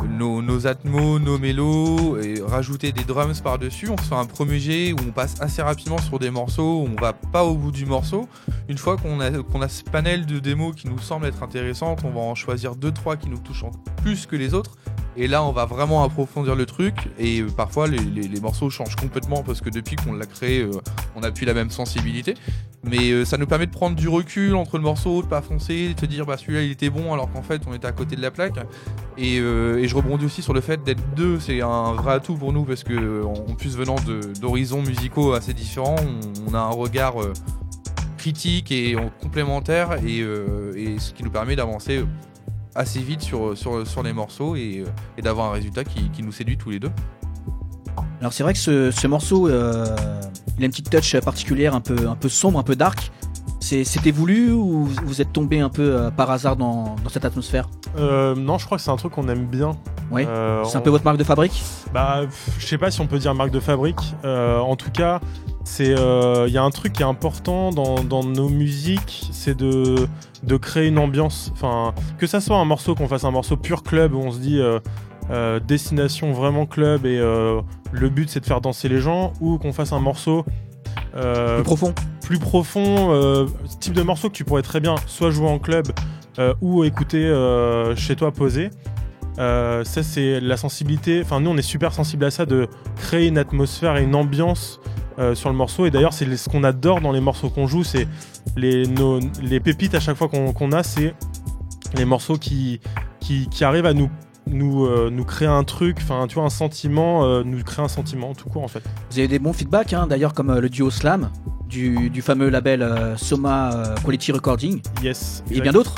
nos, 0.09 0.67
atmos, 0.67 1.21
nos 1.21 1.39
mélos, 1.39 2.19
et 2.21 2.41
rajouter 2.41 2.93
des 2.93 3.05
drums 3.05 3.41
par-dessus. 3.41 3.89
On 3.89 3.97
se 3.97 4.05
fait 4.05 4.15
un 4.15 4.25
premier 4.25 4.59
jet 4.59 4.93
où 4.93 4.97
on 5.07 5.13
passe 5.13 5.41
assez 5.41 5.63
rapidement 5.63 5.99
sur 5.99 6.19
des 6.19 6.31
morceaux, 6.31 6.83
où 6.83 6.89
on 6.89 7.01
va 7.01 7.13
pas 7.13 7.45
au 7.45 7.55
bout 7.55 7.71
du 7.71 7.87
morceau. 7.87 8.29
Une 8.69 8.79
fois 8.79 8.97
qu'on 8.97 9.21
a, 9.21 9.69
ce 9.69 9.83
panel 9.85 10.27
de 10.27 10.39
démos 10.39 10.75
qui 10.75 10.89
nous 10.89 10.99
semble 10.99 11.27
être 11.27 11.43
intéressante, 11.43 12.01
on 12.05 12.11
va 12.11 12.21
en 12.21 12.35
choisir 12.35 12.75
deux 12.75 12.93
trois 12.93 13.17
qui 13.17 13.29
nous 13.29 13.39
touchent 13.39 13.65
en 13.65 13.71
plus 14.03 14.27
que 14.27 14.37
les 14.37 14.55
autres. 14.55 14.77
Et 15.17 15.27
là, 15.27 15.43
on 15.43 15.53
va 15.53 15.65
vraiment 15.65 16.05
approfondir 16.05 16.55
le 16.55 16.65
truc. 16.65 16.95
Et 17.19 17.43
parfois, 17.57 17.89
les, 17.89 18.41
morceaux 18.41 18.71
changent 18.71 18.97
complètement 18.97 19.43
parce 19.43 19.61
que 19.61 19.71
depuis 19.71 19.97
qu'on 19.97 20.13
l'a 20.13 20.27
créé, 20.27 20.69
on 21.17 21.21
plus 21.33 21.47
la 21.47 21.55
même 21.55 21.71
sensibilité. 21.71 22.35
Mais 22.85 23.11
euh, 23.11 23.25
ça 23.25 23.37
nous 23.37 23.47
permet 23.47 23.67
de 23.67 23.73
prendre 23.73 23.97
du 23.97 24.09
recul 24.09 24.55
entre 24.55 24.79
le 24.79 24.85
morceau, 24.85 25.23
de 25.23 25.27
pas 25.27 25.43
foncer, 25.43 25.95
de 25.95 26.01
se 26.01 26.07
dire 26.07 26.25
bah 26.25 26.37
celui-là 26.37 26.63
il 26.63 26.71
était 26.71 26.91
bon 26.91 27.13
alors 27.13 27.31
qu'en 27.31 27.43
fait 27.43 27.63
on 27.69 27.75
était 27.75 27.87
à 27.87 27.93
côté 27.93 28.15
de 28.15 28.23
la 28.23 28.31
plaque. 28.31 28.57
Et, 29.17 29.39
euh, 29.41 29.79
et 29.79 29.89
je 29.89 29.97
rebondis 29.97 30.25
aussi 30.25 30.43
sur 30.43 30.55
le 30.55 30.61
fait 30.61 30.83
d'être 30.85 31.03
deux, 31.17 31.41
c'est 31.41 31.61
un 31.61 31.93
vrai 31.95 32.15
atout 32.15 32.37
pour 32.37 32.53
nous 32.53 32.65
parce 32.65 32.85
que 32.85 33.25
en 33.25 33.55
plus 33.55 33.77
venant 33.77 33.97
d'horizons 34.41 34.83
musicaux 34.83 35.33
assez 35.33 35.55
différents, 35.55 35.97
on, 36.47 36.55
a 36.55 36.59
un 36.59 36.71
regard 36.71 37.21
euh, 37.21 37.33
critique 38.17 38.71
et 38.71 38.97
complémentaire 39.21 39.95
et, 40.05 40.25
ce 40.99 41.13
qui 41.13 41.25
nous 41.25 41.31
permet 41.31 41.57
d'avancer 41.57 42.05
assez 42.75 43.01
vite 43.01 43.23
sur, 43.23 43.55
les 44.05 44.13
morceaux 44.13 44.55
et, 44.55 44.85
d'avoir 45.21 45.51
un 45.51 45.53
résultat 45.53 45.83
qui, 45.83 46.23
nous 46.23 46.33
séduit 46.33 46.57
tous 46.57 46.71
les 46.71 46.79
deux. 46.79 46.91
Alors 48.21 48.33
c'est 48.33 48.45
vrai 48.45 48.53
que 48.53 48.59
ce, 48.59 48.91
ce 48.91 49.07
morceau, 49.07 49.49
il 50.59 50.63
a 50.63 50.67
une 50.67 50.71
petite 50.71 50.91
touch 50.91 51.17
particulière, 51.21 51.75
un 51.75 51.81
peu, 51.81 52.09
un 52.09 52.17
peu 52.17 52.29
sombre, 52.29 52.59
un 52.59 52.63
peu 52.63 52.77
dark. 52.77 53.11
C'était 53.61 54.13
voulu 54.13 54.53
ou 54.53 54.85
vous 55.05 55.21
êtes 55.21 55.33
tombé 55.33 55.61
un 55.61 55.69
peu 55.69 55.83
euh, 55.83 56.11
par 56.11 56.31
hasard 56.31 56.57
dans, 56.57 56.97
dans 57.03 57.11
cette 57.11 57.25
atmosphère? 57.25 57.69
Euh, 57.99 58.35
non, 58.35 58.57
je 58.57 58.65
crois 58.65 58.79
que 58.79 58.85
c'est 58.85 58.91
un 58.91 58.97
truc 58.97 59.13
qu'on 59.13 59.29
aime 59.29 59.45
bien. 59.47 59.77
Oui. 60.11 60.25
Euh, 60.27 60.63
C'est 60.65 60.77
un 60.77 60.81
on- 60.81 60.83
peu 60.83 60.91
votre 60.91 61.05
marque 61.05 61.19
de 61.19 61.25
fabrique? 61.25 61.63
Bah, 61.93 62.21
je 62.59 62.67
sais 62.67 62.79
pas 62.79 62.91
si 62.91 63.01
on 63.01 63.07
peut 63.07 63.19
dire 63.19 63.35
marque 63.35 63.51
de 63.51 63.61
fabrique. 63.61 64.01
Euh, 64.25 64.59
en 64.59 64.77
tout 64.77 64.91
cas, 64.91 65.21
c'est 65.65 65.91
euh, 65.99 66.47
il 66.47 66.55
y 66.55 66.57
a 66.59 66.63
un 66.63 66.71
truc 66.71 66.95
qui 66.95 67.03
est 67.03 67.07
important 67.07 67.71
dans, 67.71 68.03
dans 68.03 68.23
nos 68.23 68.49
musiques, 68.49 69.29
c'est 69.33 69.57
de, 69.57 70.07
de 70.45 70.57
créer 70.57 70.87
une 70.89 70.99
ambiance. 70.99 71.51
Enfin, 71.53 71.93
que 72.17 72.27
ça 72.27 72.41
soit 72.41 72.57
un 72.59 72.65
morceau 72.65 72.95
qu'on 72.95 73.09
fasse 73.09 73.25
un 73.25 73.33
morceau 73.33 73.57
pur 73.57 73.83
club 73.83 74.15
où 74.15 74.19
on 74.19 74.31
se 74.31 74.39
dit 74.39 74.61
euh, 75.31 75.61
destination 75.61 76.33
vraiment 76.33 76.67
club 76.67 77.07
et 77.07 77.19
euh, 77.19 77.61
le 77.93 78.09
but 78.09 78.29
c'est 78.31 78.41
de 78.41 78.47
faire 78.47 78.61
danser 78.61 78.89
les 78.89 79.01
gens, 79.01 79.33
ou 79.41 79.59
qu'on 79.59 79.73
fasse 79.73 79.93
un 79.93 80.01
morceau 80.01 80.45
euh, 81.17 81.57
Plus 81.57 81.65
profond. 81.65 81.95
plus 82.23 82.39
profond, 82.39 83.47
type 83.81 83.95
de 83.95 84.03
morceau 84.03 84.29
que 84.29 84.35
tu 84.35 84.45
pourrais 84.45 84.63
très 84.63 84.81
bien 84.81 84.95
soit 85.07 85.31
jouer 85.31 85.49
en 85.49 85.59
club 85.59 85.87
ou 86.61 86.85
écouter 86.85 87.23
chez 87.97 88.15
toi 88.17 88.31
posé. 88.33 88.71
Ça 89.37 90.03
c'est 90.03 90.41
la 90.41 90.57
sensibilité, 90.57 91.23
enfin 91.25 91.41
nous 91.41 91.51
on 91.51 91.57
est 91.57 91.63
super 91.63 91.93
sensible 91.93 92.25
à 92.25 92.31
ça 92.31 92.45
de 92.47 92.69
créer 92.97 93.27
une 93.29 93.39
atmosphère 93.39 93.97
et 93.97 94.03
une 94.03 94.15
ambiance 94.15 94.81
euh, 95.19 95.35
sur 95.35 95.49
le 95.51 95.57
morceau 95.57 95.85
et 95.87 95.91
d'ailleurs 95.91 96.13
c'est 96.13 96.37
ce 96.37 96.49
qu'on 96.49 96.63
adore 96.63 97.01
dans 97.01 97.11
les 97.13 97.21
morceaux 97.21 97.49
qu'on 97.51 97.67
joue, 97.67 97.83
c'est 97.83 98.07
les, 98.57 98.87
nos- 98.87 99.19
les 99.43 99.59
pépites 99.59 99.95
à 99.97 100.01
chaque 100.01 100.17
fois 100.17 100.29
qu'on 100.29 100.73
a, 100.73 100.83
c'est 100.85 101.15
les 101.97 102.05
morceaux 102.05 102.37
qui, 102.37 102.81
qui, 103.19 103.49
qui 103.49 103.65
arrivent 103.65 103.87
à 103.87 103.95
nous, 103.95 104.11
nous, 104.51 104.87
euh, 104.87 105.11
nous 105.11 105.25
créer 105.25 105.49
un 105.49 105.65
truc, 105.65 105.99
enfin 106.03 106.27
tu 106.29 106.35
vois 106.35 106.45
un 106.45 106.51
sentiment, 106.51 107.25
euh, 107.25 107.43
nous 107.45 107.63
créer 107.63 107.85
un 107.85 107.89
sentiment 107.89 108.35
tout 108.35 108.49
court 108.49 108.65
en 108.65 108.69
fait. 108.69 108.83
Vous 109.11 109.19
avez 109.19 109.29
des 109.29 109.39
bons 109.39 109.53
feedbacks, 109.53 109.93
hein, 109.93 110.07
d'ailleurs, 110.07 110.35
comme 110.35 110.51
euh, 110.51 110.61
le 110.61 110.69
duo 110.69 110.91
Slam 110.91 111.31
du, 111.69 112.11
du 112.11 112.23
fameux 112.23 112.49
label 112.49 112.83
euh, 112.83 113.17
Soma 113.17 113.73
euh, 113.75 113.95
Quality 114.05 114.33
Recording. 114.33 114.81
Yes. 115.03 115.43
Et 115.51 115.61
bien 115.61 115.73
d'autres 115.73 115.95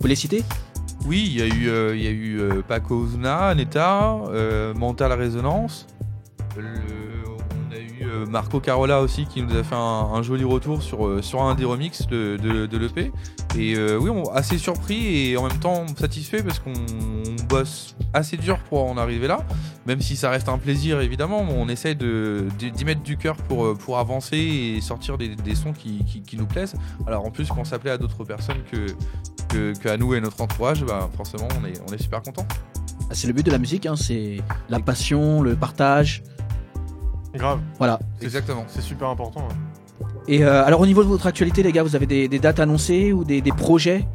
Vous 0.00 0.06
les 0.06 0.16
citez? 0.16 0.42
Oui, 1.06 1.24
il 1.26 1.38
y 1.38 1.42
a 1.42 1.46
eu, 1.46 1.68
euh, 1.68 1.96
il 1.96 2.02
y 2.02 2.06
a 2.06 2.10
eu 2.10 2.40
euh, 2.40 2.62
Paco 2.66 2.94
Ozuna, 2.96 3.54
Neta, 3.54 4.16
euh, 4.30 4.72
Mental 4.74 5.12
Résonance. 5.12 5.86
Le- 6.56 6.62
eu 8.02 8.08
euh, 8.08 8.26
Marco 8.26 8.60
Carola 8.60 9.00
aussi 9.00 9.26
qui 9.26 9.42
nous 9.42 9.56
a 9.56 9.62
fait 9.62 9.74
un, 9.74 10.22
joli 10.22 10.44
retour 10.44 10.82
sur, 10.82 11.06
euh, 11.06 11.22
sur 11.22 11.42
un 11.42 11.54
des 11.54 11.64
remixes 11.64 12.06
de, 12.06 12.68
l'EP. 12.76 13.12
Et 13.56 13.74
euh, 13.76 13.98
oui, 13.98 14.10
on, 14.10 14.30
assez 14.30 14.58
surpris 14.58 15.30
et 15.30 15.36
en 15.36 15.48
même 15.48 15.58
temps 15.58 15.86
satisfait 15.98 16.42
parce 16.42 16.58
qu'on 16.58 16.72
on 16.72 17.44
bosse 17.48 17.94
assez 18.12 18.36
dur 18.36 18.58
pour 18.68 18.84
en 18.84 18.96
arriver 18.96 19.26
là. 19.26 19.44
Même 19.86 20.00
si 20.00 20.16
ça 20.16 20.30
reste 20.30 20.48
un 20.48 20.58
plaisir 20.58 21.00
évidemment, 21.00 21.40
on 21.40 21.66
de- 21.66 22.46
d'y 22.58 22.84
mettre 22.84 23.02
du 23.02 23.16
cœur 23.16 23.36
pour, 23.36 23.98
avancer 23.98 24.36
et 24.36 24.80
sortir 24.80 25.18
des, 25.18 25.54
sons 25.54 25.72
qui, 25.72 26.36
nous 26.36 26.46
plaisent. 26.46 26.74
Alors 27.06 27.24
en 27.24 27.30
plus, 27.30 27.48
quand 27.48 27.64
ça 27.64 27.78
plaît 27.78 27.90
à 27.90 27.98
d'autres 27.98 28.24
personnes 28.24 28.62
que, 28.70 28.86
que, 29.74 29.96
nous 29.96 30.14
et 30.14 30.20
notre 30.20 30.40
entourage, 30.40 30.84
bah, 30.84 31.10
forcément 31.16 31.48
on 31.60 31.66
est, 31.66 31.80
on 31.88 31.92
est 31.92 32.02
super 32.02 32.22
content. 32.22 32.46
Ah, 33.10 33.14
C'est 33.14 33.26
le 33.26 33.32
but 33.32 33.44
de 33.44 33.50
la 33.50 33.58
musique, 33.58 33.86
hein, 33.86 33.96
c'est 33.96 34.40
la 34.70 34.80
passion, 34.80 35.42
le 35.42 35.54
partage. 35.54 36.22
Grave, 37.34 37.60
Voilà. 37.78 37.98
C'est- 38.18 38.24
Exactement. 38.26 38.64
c'est 38.68 38.80
super 38.82 39.08
important. 39.08 39.46
hein. 39.50 40.04
Et 40.28 40.44
euh, 40.44 40.64
alors, 40.64 40.80
au 40.80 40.86
niveau 40.86 41.02
de 41.02 41.08
votre 41.08 41.26
actualité, 41.26 41.62
les 41.62 41.72
gars, 41.72 41.82
vous 41.82 41.96
avez 41.96 42.06
des, 42.06 42.28
des 42.28 42.38
dates 42.38 42.60
annoncées 42.60 43.12
ou 43.12 43.24
des, 43.24 43.40
des 43.40 43.52
projets? 43.52 44.06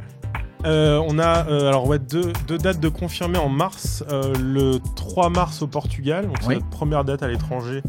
Euh, 0.66 1.02
on 1.08 1.20
a 1.20 1.46
euh, 1.48 1.68
alors 1.68 1.88
ouais 1.88 2.00
deux, 2.00 2.34
deux 2.48 2.58
dates 2.58 2.80
de 2.80 2.90
confirmées 2.90 3.38
en 3.38 3.48
mars. 3.50 4.04
Euh, 4.12 4.34
le 4.42 4.80
3 4.96 5.30
mars 5.30 5.62
au 5.62 5.68
Portugal, 5.68 6.26
donc 6.28 6.38
c'est 6.42 6.48
Oui. 6.48 6.56
notre 6.56 6.70
première 6.70 7.04
date 7.06 7.22
à 7.24 7.28
l'étranger 7.28 7.84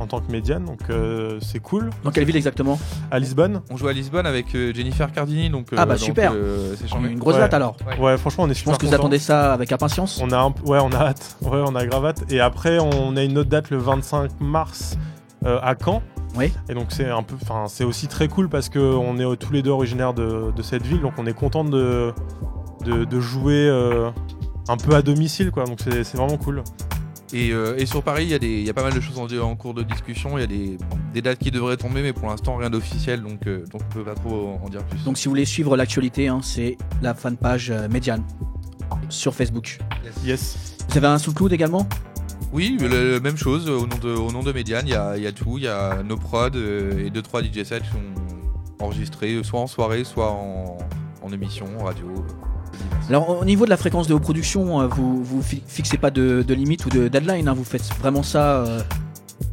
en 0.00 0.06
tant 0.06 0.20
que 0.20 0.30
médiane, 0.30 0.64
donc 0.64 0.80
euh, 0.90 1.38
c'est 1.40 1.60
cool. 1.60 1.90
Dans 2.02 2.10
quelle 2.10 2.24
ville 2.24 2.36
exactement 2.36 2.78
À 3.10 3.18
Lisbonne. 3.18 3.62
On 3.70 3.76
joue 3.76 3.86
à 3.88 3.92
Lisbonne 3.92 4.26
avec 4.26 4.54
euh, 4.54 4.72
Jennifer 4.74 5.10
Cardini, 5.12 5.50
donc 5.50 5.72
euh, 5.72 5.76
Ah 5.78 5.86
bah, 5.86 5.94
donc, 5.94 6.02
super. 6.04 6.32
euh, 6.34 6.74
c'est 6.76 6.88
charmé. 6.88 7.10
Une 7.10 7.18
grosse 7.18 7.34
Ouais. 7.34 7.40
date 7.40 7.54
alors. 7.54 7.76
Ouais. 7.86 7.98
Ouais, 7.98 8.18
franchement 8.18 8.44
on 8.44 8.46
est 8.48 8.54
Je 8.54 8.58
super. 8.58 8.72
pense 8.72 8.78
que 8.82 8.86
vous 8.86 8.94
attendez 8.94 9.18
ça 9.18 9.52
avec 9.52 9.70
impatience. 9.72 10.20
On 10.22 10.30
a 10.32 10.38
un, 10.38 10.54
ouais, 10.66 10.78
on 10.82 10.90
a 10.92 10.96
hâte. 10.96 11.36
Ouais, 11.42 11.62
on 11.66 11.74
a 11.76 11.86
grave 11.86 12.04
hâte. 12.06 12.24
Et 12.30 12.40
après, 12.40 12.78
on 12.78 13.16
a 13.16 13.22
une 13.22 13.38
autre 13.38 13.50
date 13.50 13.70
le 13.70 13.78
25 13.78 14.40
mars 14.40 14.96
euh, 15.46 15.58
à 15.62 15.74
Caen. 15.82 16.02
Oui. 16.36 16.52
Et 16.68 16.74
donc 16.74 16.86
c'est 16.88 17.08
un 17.08 17.22
peu, 17.22 17.36
enfin 17.40 17.66
c'est 17.68 17.84
aussi 17.84 18.08
très 18.08 18.26
cool 18.26 18.48
parce 18.48 18.68
que 18.68 18.78
on 18.80 19.18
est 19.18 19.36
tous 19.36 19.52
les 19.52 19.62
deux 19.62 19.70
originaires 19.70 20.12
de, 20.14 20.50
de 20.54 20.62
cette 20.62 20.84
ville, 20.84 21.00
donc 21.00 21.12
on 21.18 21.26
est 21.26 21.32
content 21.34 21.62
de, 21.64 22.12
de, 22.84 23.04
de 23.04 23.20
jouer 23.20 23.68
euh, 23.68 24.10
un 24.68 24.76
peu 24.76 24.96
à 24.96 25.02
domicile, 25.02 25.52
quoi. 25.52 25.64
Donc 25.64 25.78
c'est 25.80 26.14
vraiment 26.16 26.36
cool. 26.36 26.64
Et, 27.36 27.50
euh, 27.52 27.74
et 27.76 27.84
sur 27.84 28.02
Paris, 28.04 28.24
il 28.26 28.30
y, 28.30 28.34
a 28.34 28.70
y 28.70 28.72
pas 28.72 28.84
mal 28.84 28.94
de 28.94 29.00
choses 29.00 29.18
en, 29.18 29.26
en 29.42 29.56
cours 29.56 29.74
de 29.74 29.82
discussion. 29.82 30.38
Il 30.38 30.40
y 30.42 30.44
a 30.44 30.46
des, 30.46 30.78
des 31.12 31.20
dates 31.20 31.38
qui 31.40 31.50
devraient 31.50 31.76
tomber, 31.76 32.00
mais 32.02 32.12
pour 32.12 32.28
l'instant 32.28 32.56
rien 32.56 32.70
d'officiel, 32.70 33.22
donc, 33.22 33.46
euh, 33.48 33.64
donc 33.72 33.82
on 33.90 33.92
peut 33.94 34.04
pas 34.04 34.14
trop 34.14 34.58
en 34.62 34.68
dire 34.68 34.84
plus. 34.84 35.02
Donc, 35.04 35.18
si 35.18 35.24
vous 35.24 35.32
voulez 35.32 35.44
suivre 35.44 35.76
l'actualité, 35.76 36.28
hein, 36.28 36.38
c'est 36.42 36.78
la 37.02 37.12
fanpage 37.12 37.70
euh, 37.70 37.88
Médiane 37.88 38.22
sur 39.08 39.34
Facebook. 39.34 39.78
Yes. 40.24 40.76
Vous 40.88 40.96
avez 40.98 41.08
un 41.08 41.18
sous-cloud 41.18 41.52
également? 41.52 41.88
Oui, 42.52 42.76
le- 42.80 42.86
le- 42.86 43.20
même 43.20 43.36
chose 43.36 43.68
au 43.68 43.84
nom 43.86 43.98
de, 44.00 44.10
au 44.14 44.30
nom 44.30 44.44
de 44.44 44.52
Médiane, 44.52 44.84
il 44.86 44.92
y 44.92 44.96
a, 44.96 45.16
il 45.16 45.24
y 45.24 45.26
a 45.26 45.32
tout. 45.32 45.58
Il 45.58 45.64
y 45.64 45.68
a 45.68 46.04
nos 46.04 46.16
prods 46.16 46.50
euh, 46.54 47.04
et 47.04 47.10
2-3 47.10 47.42
DJ 47.42 47.64
sets 47.66 47.80
qui 47.80 47.88
sont 47.88 48.84
enregistrés 48.84 49.42
soit 49.42 49.58
en 49.60 49.66
soirée, 49.66 50.04
soit 50.04 50.30
en, 50.30 50.78
en 51.22 51.32
émission, 51.32 51.66
en 51.80 51.84
radio. 51.84 52.06
Euh. 52.74 53.08
Alors, 53.08 53.40
au 53.40 53.44
niveau 53.44 53.64
de 53.64 53.70
la 53.70 53.76
fréquence 53.76 54.06
de 54.08 54.14
vos 54.14 54.20
productions, 54.20 54.80
euh, 54.80 54.86
vous 54.86 55.22
vous 55.22 55.42
fi- 55.42 55.62
fixez 55.66 55.98
pas 55.98 56.10
de, 56.10 56.42
de 56.42 56.54
limite 56.54 56.86
ou 56.86 56.90
de 56.90 57.08
deadline, 57.08 57.48
hein, 57.48 57.54
vous 57.54 57.64
faites 57.64 57.88
vraiment 58.00 58.22
ça 58.22 58.64
euh, 58.64 58.80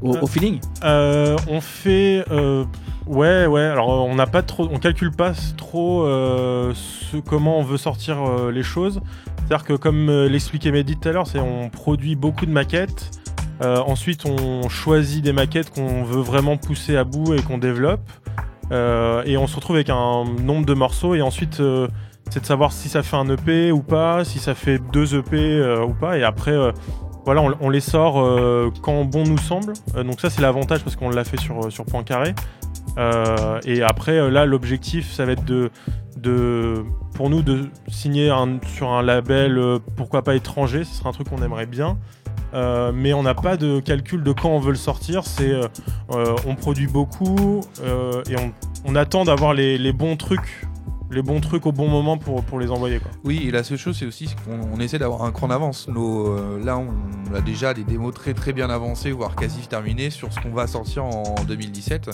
au, 0.01 0.17
au 0.17 0.27
feeling? 0.27 0.59
Euh, 0.83 1.37
on 1.47 1.61
fait, 1.61 2.23
euh, 2.31 2.65
ouais, 3.07 3.45
ouais. 3.45 3.61
Alors 3.61 3.89
on 3.89 4.15
n'a 4.15 4.27
pas 4.27 4.41
trop, 4.41 4.67
on 4.71 4.77
calcule 4.77 5.11
pas 5.11 5.33
trop 5.57 6.03
euh, 6.03 6.73
ce, 6.73 7.17
comment 7.17 7.59
on 7.59 7.63
veut 7.63 7.77
sortir 7.77 8.17
euh, 8.21 8.51
les 8.51 8.63
choses. 8.63 9.01
C'est-à-dire 9.37 9.65
que 9.65 9.73
comme 9.73 10.09
euh, 10.09 10.29
l'expliquait 10.29 10.71
Mehdi 10.71 10.97
tout 10.97 11.09
à 11.09 11.11
l'heure, 11.11 11.27
c'est 11.27 11.39
on 11.39 11.69
produit 11.69 12.15
beaucoup 12.15 12.45
de 12.45 12.51
maquettes. 12.51 13.11
Euh, 13.63 13.77
ensuite, 13.85 14.25
on 14.25 14.69
choisit 14.69 15.23
des 15.23 15.33
maquettes 15.33 15.69
qu'on 15.69 16.03
veut 16.03 16.21
vraiment 16.21 16.57
pousser 16.57 16.95
à 16.97 17.03
bout 17.03 17.35
et 17.35 17.41
qu'on 17.43 17.59
développe. 17.59 18.09
Euh, 18.71 19.21
et 19.25 19.37
on 19.37 19.45
se 19.45 19.55
retrouve 19.55 19.75
avec 19.75 19.89
un 19.89 20.23
nombre 20.41 20.65
de 20.65 20.73
morceaux. 20.73 21.13
Et 21.13 21.21
ensuite, 21.21 21.59
euh, 21.59 21.87
c'est 22.31 22.39
de 22.39 22.45
savoir 22.45 22.71
si 22.71 22.87
ça 22.87 23.03
fait 23.03 23.17
un 23.17 23.29
EP 23.29 23.73
ou 23.73 23.81
pas, 23.81 24.23
si 24.23 24.39
ça 24.39 24.55
fait 24.55 24.79
deux 24.93 25.15
EP 25.15 25.37
euh, 25.37 25.83
ou 25.83 25.93
pas. 25.93 26.17
Et 26.17 26.23
après, 26.23 26.51
euh, 26.51 26.71
voilà, 27.25 27.43
on, 27.59 27.69
les 27.69 27.81
sort 27.81 28.21
euh, 28.21 28.71
quand 28.81 29.03
bon 29.03 29.25
nous 29.25 29.37
semble. 29.37 29.73
Donc 30.05 30.21
ça, 30.21 30.29
c'est 30.29 30.41
l'avantage 30.41 30.81
parce 30.83 30.95
qu'on 30.95 31.09
l'a 31.09 31.25
fait 31.25 31.39
sur, 31.39 31.71
sur. 31.71 31.83
Euh, 32.97 33.59
et 33.65 33.83
après, 33.83 34.31
là, 34.31 34.45
l'objectif, 34.45 35.11
ça 35.11 35.25
va 35.25 35.33
être 35.33 35.43
de, 35.43 35.71
de, 36.17 36.85
pour 37.15 37.29
nous, 37.29 37.41
de 37.41 37.69
signer 37.89 38.33
sur 38.65 38.89
un 38.89 39.03
label, 39.03 39.59
pourquoi 39.97 40.23
pas 40.23 40.35
étranger. 40.35 40.85
Ce 40.85 40.95
serait 40.95 41.09
un 41.09 41.13
truc 41.13 41.29
qu'on 41.29 41.43
aimerait 41.43 41.65
bien. 41.65 41.97
Mais 42.53 43.13
on 43.13 43.23
n'a 43.23 43.33
pas 43.33 43.57
de 43.57 43.81
calcul 43.81 44.23
de 44.23 44.31
quand 44.31 44.49
on 44.49 44.59
veut 44.59 44.71
le 44.71 44.77
sortir. 44.77 45.25
C'est, 45.25 45.53
on 46.09 46.55
produit 46.55 46.87
beaucoup 46.87 47.61
et 47.83 48.35
on, 48.85 48.95
attend 48.95 49.25
d'avoir 49.25 49.53
les 49.53 49.93
bons 49.93 50.15
trucs, 50.15 50.65
les 51.11 51.21
bons 51.21 51.41
trucs 51.41 51.65
au 51.65 51.71
bon 51.71 51.87
moment 51.87 52.17
pour, 52.17 52.43
pour 52.43 52.59
les 52.59 52.71
envoyer. 52.71 52.99
Quoi. 52.99 53.11
Oui, 53.23 53.43
et 53.45 53.51
la 53.51 53.63
seule 53.63 53.77
chose, 53.77 53.97
c'est 53.97 54.05
aussi 54.05 54.33
qu'on 54.45 54.59
on 54.73 54.79
essaie 54.79 54.97
d'avoir 54.97 55.23
un 55.23 55.31
cran 55.31 55.49
d'avance. 55.49 55.87
Euh, 55.89 56.63
là, 56.63 56.77
on 56.77 57.35
a 57.35 57.41
déjà 57.41 57.73
des 57.73 57.83
démos 57.83 58.13
très 58.13 58.33
très 58.33 58.53
bien 58.53 58.69
avancées, 58.69 59.11
voire 59.11 59.35
quasi 59.35 59.67
terminées, 59.67 60.09
sur 60.09 60.31
ce 60.31 60.39
qu'on 60.39 60.51
va 60.51 60.67
sortir 60.67 61.03
en 61.05 61.35
2017, 61.47 62.09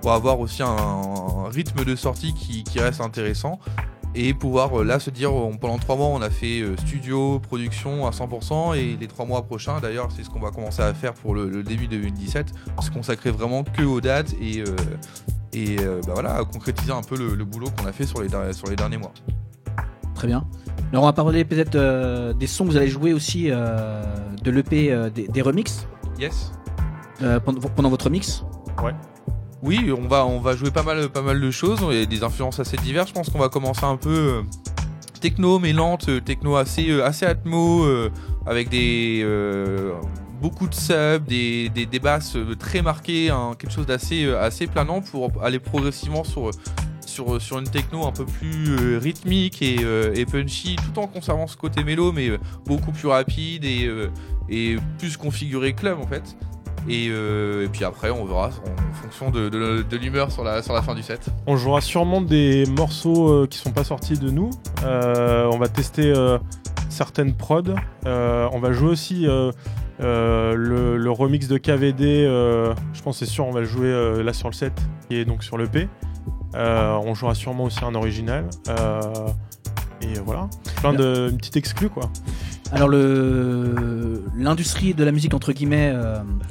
pour 0.00 0.12
avoir 0.12 0.38
aussi 0.40 0.62
un, 0.62 1.48
rythme 1.50 1.84
de 1.84 1.96
sortie 1.96 2.34
qui, 2.34 2.78
reste 2.78 3.00
intéressant. 3.00 3.58
Et 4.14 4.34
pouvoir 4.34 4.80
euh, 4.80 4.84
là 4.84 5.00
se 5.00 5.08
dire, 5.08 5.34
on- 5.34 5.56
pendant 5.56 5.78
trois 5.78 5.96
mois, 5.96 6.08
on 6.08 6.20
a 6.20 6.28
fait 6.28 6.60
euh, 6.60 6.76
studio, 6.76 7.38
production 7.38 8.06
à 8.06 8.10
100%, 8.10 8.76
et 8.76 8.98
les 9.00 9.06
trois 9.06 9.24
mois 9.24 9.42
prochains, 9.42 9.80
d'ailleurs, 9.80 10.08
c'est 10.14 10.22
ce 10.22 10.28
qu'on 10.28 10.40
va 10.40 10.50
commencer 10.50 10.82
à 10.82 10.92
faire 10.92 11.14
pour 11.14 11.34
le, 11.34 11.62
début 11.62 11.86
2017, 11.86 12.52
se 12.82 12.90
consacrer 12.90 13.30
vraiment 13.30 13.64
que 13.64 13.82
aux 13.82 14.02
dates 14.02 14.34
et, 14.34 14.62
et 15.52 15.76
euh, 15.80 16.00
bah 16.06 16.12
voilà, 16.14 16.42
concrétiser 16.50 16.92
un 16.92 17.02
peu 17.02 17.16
le, 17.16 17.34
le 17.34 17.44
boulot 17.44 17.68
qu'on 17.78 17.86
a 17.86 17.92
fait 17.92 18.06
sur 18.06 18.22
les, 18.22 18.28
der- 18.28 18.54
sur 18.54 18.68
les 18.68 18.76
derniers 18.76 18.98
mois. 18.98 19.12
Très 20.14 20.26
bien. 20.26 20.44
Alors, 20.92 21.04
on 21.04 21.06
va 21.06 21.12
parler 21.12 21.44
peut-être 21.44 21.74
euh, 21.74 22.32
des 22.32 22.46
sons 22.46 22.64
que 22.64 22.70
vous 22.70 22.76
allez 22.76 22.88
jouer 22.88 23.12
aussi 23.12 23.46
euh, 23.50 24.02
de 24.42 24.50
l'EP 24.50 24.92
euh, 24.92 25.10
des, 25.10 25.26
des 25.26 25.42
remixes 25.42 25.86
Yes 26.18 26.52
euh, 27.22 27.40
pendant, 27.40 27.60
pendant 27.68 27.88
votre 27.90 28.10
mix. 28.10 28.44
Oui, 29.62 29.92
on 29.96 30.08
va, 30.08 30.26
on 30.26 30.40
va 30.40 30.56
jouer 30.56 30.70
pas 30.70 30.82
mal, 30.82 31.08
pas 31.08 31.22
mal 31.22 31.40
de 31.40 31.50
choses. 31.50 31.80
Il 31.90 31.98
y 31.98 32.02
a 32.02 32.06
des 32.06 32.24
influences 32.24 32.58
assez 32.60 32.76
diverses. 32.78 33.08
Je 33.08 33.14
pense 33.14 33.30
qu'on 33.30 33.38
va 33.38 33.48
commencer 33.48 33.84
un 33.84 33.96
peu 33.96 34.42
techno, 35.20 35.58
mais 35.60 35.72
lente, 35.72 36.10
techno 36.24 36.56
assez, 36.56 37.00
assez 37.00 37.24
atmo, 37.24 37.84
euh, 37.84 38.10
avec 38.44 38.68
des 38.68 39.22
euh, 39.24 39.92
beaucoup 40.42 40.66
de 40.66 40.74
subs, 40.74 41.24
des, 41.26 41.68
des, 41.68 41.98
basses 42.00 42.36
très 42.58 42.82
marquées, 42.82 43.30
hein, 43.30 43.52
quelque 43.56 43.70
chose 43.72 43.86
d'assez, 43.86 44.24
euh, 44.24 44.42
assez 44.42 44.66
planant 44.66 45.00
pour 45.00 45.30
aller 45.40 45.60
progressivement 45.60 46.24
sur 46.24 46.50
sur, 47.06 47.40
sur 47.42 47.58
une 47.58 47.68
techno 47.68 48.06
un 48.06 48.12
peu 48.12 48.24
plus 48.24 48.70
euh, 48.70 48.98
rythmique 48.98 49.60
et, 49.60 49.76
euh, 49.82 50.14
et 50.14 50.24
punchy, 50.24 50.76
tout 50.76 50.98
en 50.98 51.06
conservant 51.06 51.46
ce 51.46 51.56
côté 51.56 51.84
mélo, 51.84 52.10
mais 52.10 52.30
beaucoup 52.64 52.90
plus 52.90 53.06
rapide 53.08 53.64
et, 53.64 53.88
et 54.48 54.76
plus 54.98 55.16
configuré 55.16 55.74
club 55.74 55.98
en 56.00 56.06
fait. 56.06 56.36
Et, 56.88 57.10
puis 57.72 57.84
après, 57.84 58.10
on 58.10 58.24
verra 58.24 58.48
en 58.48 58.94
fonction 58.94 59.30
de, 59.30 59.48
de- 59.48 59.96
l'humeur 59.96 60.32
sur 60.32 60.42
la, 60.42 60.62
sur 60.62 60.72
la 60.72 60.82
fin 60.82 60.94
du 60.94 61.02
set. 61.02 61.26
On 61.46 61.56
jouera 61.56 61.80
sûrement 61.80 62.20
des 62.22 62.64
morceaux 62.66 63.30
euh, 63.30 63.46
qui 63.46 63.58
sont 63.58 63.70
pas 63.70 63.84
sortis 63.84 64.18
de 64.18 64.30
nous. 64.30 64.50
On 64.84 65.58
va 65.58 65.68
tester 65.68 66.12
certaines 66.88 67.34
prods. 67.34 67.74
On 68.06 68.58
va 68.58 68.72
jouer 68.72 68.88
aussi 68.90 69.26
euh, 70.00 70.54
le, 70.54 71.10
remix 71.10 71.48
de 71.48 71.58
KVD, 71.58 72.24
euh, 72.24 72.74
je 72.92 73.02
pense 73.02 73.18
c'est 73.18 73.26
sûr, 73.26 73.46
on 73.46 73.52
va 73.52 73.60
le 73.60 73.66
jouer 73.66 73.88
euh, 73.88 74.22
là 74.22 74.32
sur 74.32 74.48
le 74.48 74.54
set, 74.54 74.72
qui 75.08 75.16
est 75.16 75.24
donc 75.24 75.44
sur 75.44 75.56
le 75.56 75.66
P. 75.66 75.88
On 76.54 77.14
jouera 77.14 77.34
sûrement 77.34 77.64
aussi 77.64 77.84
un 77.84 77.94
original. 77.94 78.48
Et 80.00 80.18
voilà, 80.24 80.48
plein 80.80 80.92
de 80.92 81.28
une 81.30 81.36
petite 81.36 81.56
exclue 81.56 81.88
quoi. 81.88 82.10
Alors 82.72 82.88
le 82.88 84.24
l'industrie 84.36 84.94
de 84.94 85.04
la 85.04 85.12
musique 85.12 85.32
entre 85.32 85.52
guillemets 85.52 85.94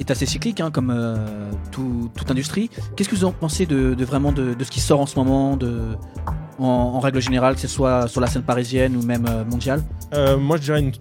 est 0.00 0.10
assez 0.10 0.24
cyclique, 0.24 0.60
hein, 0.60 0.70
comme 0.70 0.94
tout- 1.70 2.10
toute 2.16 2.30
industrie. 2.30 2.70
Qu'est-ce 2.96 3.10
que 3.10 3.14
vous 3.14 3.24
en 3.24 3.32
pensez 3.32 3.66
de, 3.66 3.92
de 3.92 4.04
vraiment 4.04 4.32
de, 4.32 4.54
de 4.54 4.64
ce 4.64 4.70
qui 4.70 4.80
sort 4.80 5.00
en 5.00 5.06
ce 5.06 5.18
moment, 5.18 5.56
de, 5.58 5.96
en, 6.62 7.00
règle 7.00 7.20
générale, 7.20 7.54
que 7.54 7.60
ce 7.60 7.68
soit 7.68 8.08
sur 8.08 8.20
la 8.20 8.26
scène 8.26 8.42
parisienne 8.42 8.96
ou 8.96 9.02
même 9.02 9.26
euh, 9.28 9.44
mondiale? 9.44 9.82
Euh, 10.14 10.36
moi, 10.38 10.56
je 10.56 10.62
dirais 10.62 10.80
une, 10.80 10.92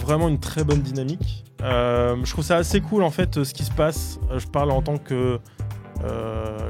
vraiment 0.00 0.28
une 0.28 0.40
très 0.40 0.64
bonne 0.64 0.80
dynamique. 0.80 1.44
Euh, 1.62 2.16
je 2.24 2.30
trouve 2.30 2.44
ça 2.44 2.56
assez 2.56 2.80
cool 2.80 3.02
en 3.02 3.10
fait 3.10 3.42
ce 3.42 3.54
qui 3.54 3.64
se 3.64 3.72
passe. 3.72 4.18
Je 4.36 4.46
parle 4.46 4.70
en 4.70 4.82
tant 4.82 4.98
que 4.98 5.38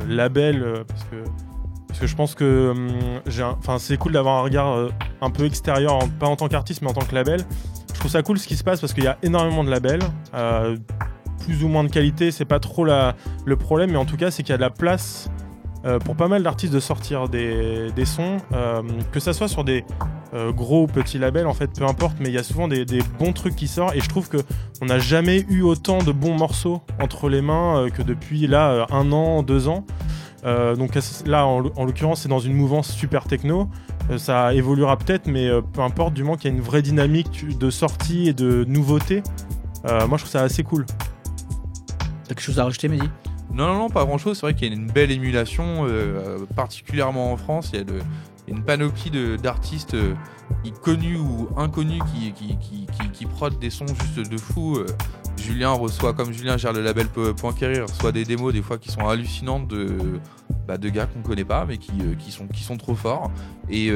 label 0.08 0.84
parce 0.86 1.04
que 1.04 1.16
parce 1.88 2.00
que 2.00 2.06
je 2.06 2.14
pense 2.14 2.34
que 2.34 2.70
hum, 2.70 3.20
enfin 3.58 3.78
c'est 3.78 3.96
cool 3.96 4.12
d'avoir 4.12 4.38
un 4.38 4.42
regard 4.42 4.88
un 5.20 5.30
peu 5.30 5.44
extérieur, 5.44 5.98
pas 6.20 6.26
en 6.26 6.36
tant 6.36 6.48
qu'artiste 6.48 6.82
mais 6.82 6.88
en 6.88 6.92
tant 6.92 7.04
que 7.04 7.14
label. 7.14 7.40
Je 7.92 7.98
trouve 7.98 8.10
ça 8.10 8.22
cool 8.22 8.38
ce 8.38 8.46
qui 8.46 8.56
se 8.56 8.62
passe 8.62 8.80
parce 8.80 8.92
qu'il 8.92 9.04
y 9.04 9.08
a 9.08 9.18
énormément 9.22 9.64
de 9.64 9.70
labels. 9.70 10.02
plus 11.40 11.64
ou 11.64 11.68
moins 11.68 11.82
de 11.84 11.90
qualité, 11.90 12.30
c'est 12.30 12.44
pas 12.44 12.60
trop 12.60 12.84
la, 12.84 13.16
le 13.44 13.56
problème, 13.56 13.90
mais 13.90 13.98
en 13.98 14.04
tout 14.04 14.16
cas, 14.16 14.30
c'est 14.30 14.42
qu'il 14.42 14.52
y 14.52 14.54
a 14.54 14.58
de 14.58 14.62
la 14.62 14.70
place 14.70 15.30
euh, 15.86 16.00
pour 16.00 16.16
pas 16.16 16.26
mal 16.26 16.42
d'artistes 16.42 16.72
de 16.72 16.80
sortir 16.80 17.28
des, 17.28 17.92
sons, 18.04 18.38
euh, 18.52 18.82
que 19.12 19.20
ça 19.20 19.32
soit 19.32 19.46
sur 19.46 19.62
des 19.62 19.84
euh, 20.34 20.50
gros 20.50 20.82
ou 20.82 20.86
petits 20.88 21.18
labels, 21.18 21.46
en 21.46 21.54
fait, 21.54 21.68
peu 21.68 21.84
importe, 21.84 22.16
mais 22.18 22.28
il 22.28 22.34
y 22.34 22.38
a 22.38 22.42
souvent 22.42 22.66
des, 22.66 22.84
bons 23.20 23.32
trucs 23.32 23.54
qui 23.54 23.68
sortent, 23.68 23.94
et 23.94 24.00
je 24.00 24.08
trouve 24.08 24.28
que 24.28 24.38
on 24.82 24.86
n'a 24.86 24.98
jamais 24.98 25.46
eu 25.48 25.62
autant 25.62 25.98
de 25.98 26.10
bons 26.10 26.36
morceaux 26.36 26.82
entre 27.00 27.28
les 27.28 27.40
mains 27.40 27.88
que 27.94 28.02
depuis 28.02 28.46
là 28.48 28.86
un 28.90 29.12
an, 29.12 29.42
deux 29.42 29.68
ans. 29.68 29.84
Donc 30.44 30.92
là, 31.24 31.46
en, 31.46 31.64
en 31.76 31.84
l'occurrence, 31.84 32.22
c'est 32.22 32.28
dans 32.28 32.38
une 32.38 32.54
mouvance 32.54 32.92
super 32.92 33.24
techno. 33.24 33.68
Ça 34.16 34.54
évoluera 34.54 34.96
peut-être, 34.96 35.26
mais 35.26 35.48
peu 35.72 35.80
importe, 35.80 36.14
du 36.14 36.22
moment 36.22 36.36
qu'il 36.36 36.50
y 36.50 36.54
a 36.54 36.56
une 36.56 36.62
vraie 36.62 36.82
dynamique 36.82 37.58
de 37.58 37.70
sortie 37.70 38.28
et 38.28 38.32
de 38.32 38.64
nouveauté. 38.64 39.22
moi, 39.84 40.12
je 40.12 40.18
trouve 40.18 40.28
ça 40.28 40.42
assez 40.42 40.62
cool. 40.62 40.84
T'as 42.24 42.34
quelque 42.34 42.42
chose 42.42 42.58
à 42.58 42.64
rajouter, 42.64 42.88
Mehdi? 42.88 43.08
Non, 43.52 43.66
non, 43.68 43.78
non, 43.78 43.88
pas 43.88 44.04
grand 44.04 44.18
chose. 44.18 44.36
C'est 44.36 44.46
vrai 44.46 44.54
qu'il 44.54 44.68
y 44.68 44.70
a 44.70 44.74
une 44.74 44.86
belle 44.86 45.10
émulation, 45.10 45.86
euh, 45.86 46.38
particulièrement 46.54 47.32
en 47.32 47.36
France. 47.36 47.70
Il 47.72 47.80
y 47.80 47.82
a 47.82 47.84
une 48.48 48.62
panoplie 48.62 49.10
d'artistes 49.42 49.94
euh, 49.94 50.14
connus 50.82 51.16
ou 51.16 51.48
inconnus 51.56 52.02
qui, 52.12 52.86
qui, 53.12 53.26
prodent 53.26 53.58
des 53.58 53.70
sons 53.70 53.86
juste 53.86 54.28
de 54.28 54.36
fou. 54.36 54.76
Euh, 54.76 54.86
Julien 55.38 55.70
reçoit, 55.70 56.12
comme 56.12 56.32
Julien 56.32 56.56
gère 56.56 56.72
le 56.72 56.82
label 56.82 57.08
P- 57.08 57.32
Point 57.34 57.52
Carré, 57.52 57.80
reçoit 57.80 58.12
des 58.12 58.24
démos 58.24 58.52
des 58.52 58.62
fois 58.62 58.78
qui 58.78 58.90
sont 58.90 59.06
hallucinantes 59.06 59.68
de, 59.68 60.18
bah, 60.66 60.78
de 60.78 60.88
gars 60.88 61.06
qu'on 61.06 61.20
connaît 61.20 61.44
pas 61.44 61.66
mais 61.66 61.76
qui, 61.76 61.92
sont, 62.30 62.76
trop 62.76 62.94
forts 62.94 63.30
et 63.68 63.92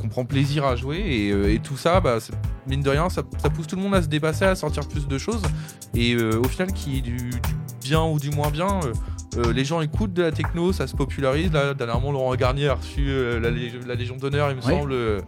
qu'on 0.00 0.08
prend 0.08 0.24
plaisir 0.24 0.64
à 0.64 0.76
jouer. 0.76 1.30
Et, 1.52 1.58
tout 1.58 1.76
ça, 1.76 2.00
bah, 2.00 2.18
mine 2.66 2.82
de 2.82 2.90
rien, 2.90 3.08
ça, 3.08 3.22
pousse 3.22 3.66
tout 3.66 3.76
le 3.76 3.82
monde 3.82 3.94
à 3.94 4.02
se 4.02 4.08
dépasser, 4.08 4.46
à 4.46 4.54
sortir 4.54 4.88
plus 4.88 5.06
de 5.06 5.18
choses. 5.18 5.42
Et 5.94 6.16
au 6.16 6.48
final, 6.48 6.72
qui 6.72 6.98
est 6.98 7.02
du 7.02 7.30
bien 7.90 8.04
ou 8.04 8.20
du 8.20 8.30
moins 8.30 8.50
bien, 8.50 8.78
euh, 8.84 8.92
euh, 9.38 9.52
les 9.52 9.64
gens 9.64 9.80
écoutent 9.80 10.12
de 10.12 10.22
la 10.22 10.30
techno, 10.30 10.72
ça 10.72 10.86
se 10.86 10.94
popularise. 10.94 11.50
Là, 11.52 11.74
dernièrement, 11.74 12.12
Laurent 12.12 12.32
Garnier 12.36 12.68
a 12.68 12.74
reçu 12.74 13.06
euh, 13.08 13.40
la, 13.40 13.50
Lég- 13.50 13.84
la 13.84 13.96
Légion 13.96 14.16
d'honneur, 14.16 14.48
il 14.50 14.56
me 14.56 14.62
Oui. 14.62 14.72
semble, 14.72 14.92
euh, 14.92 15.20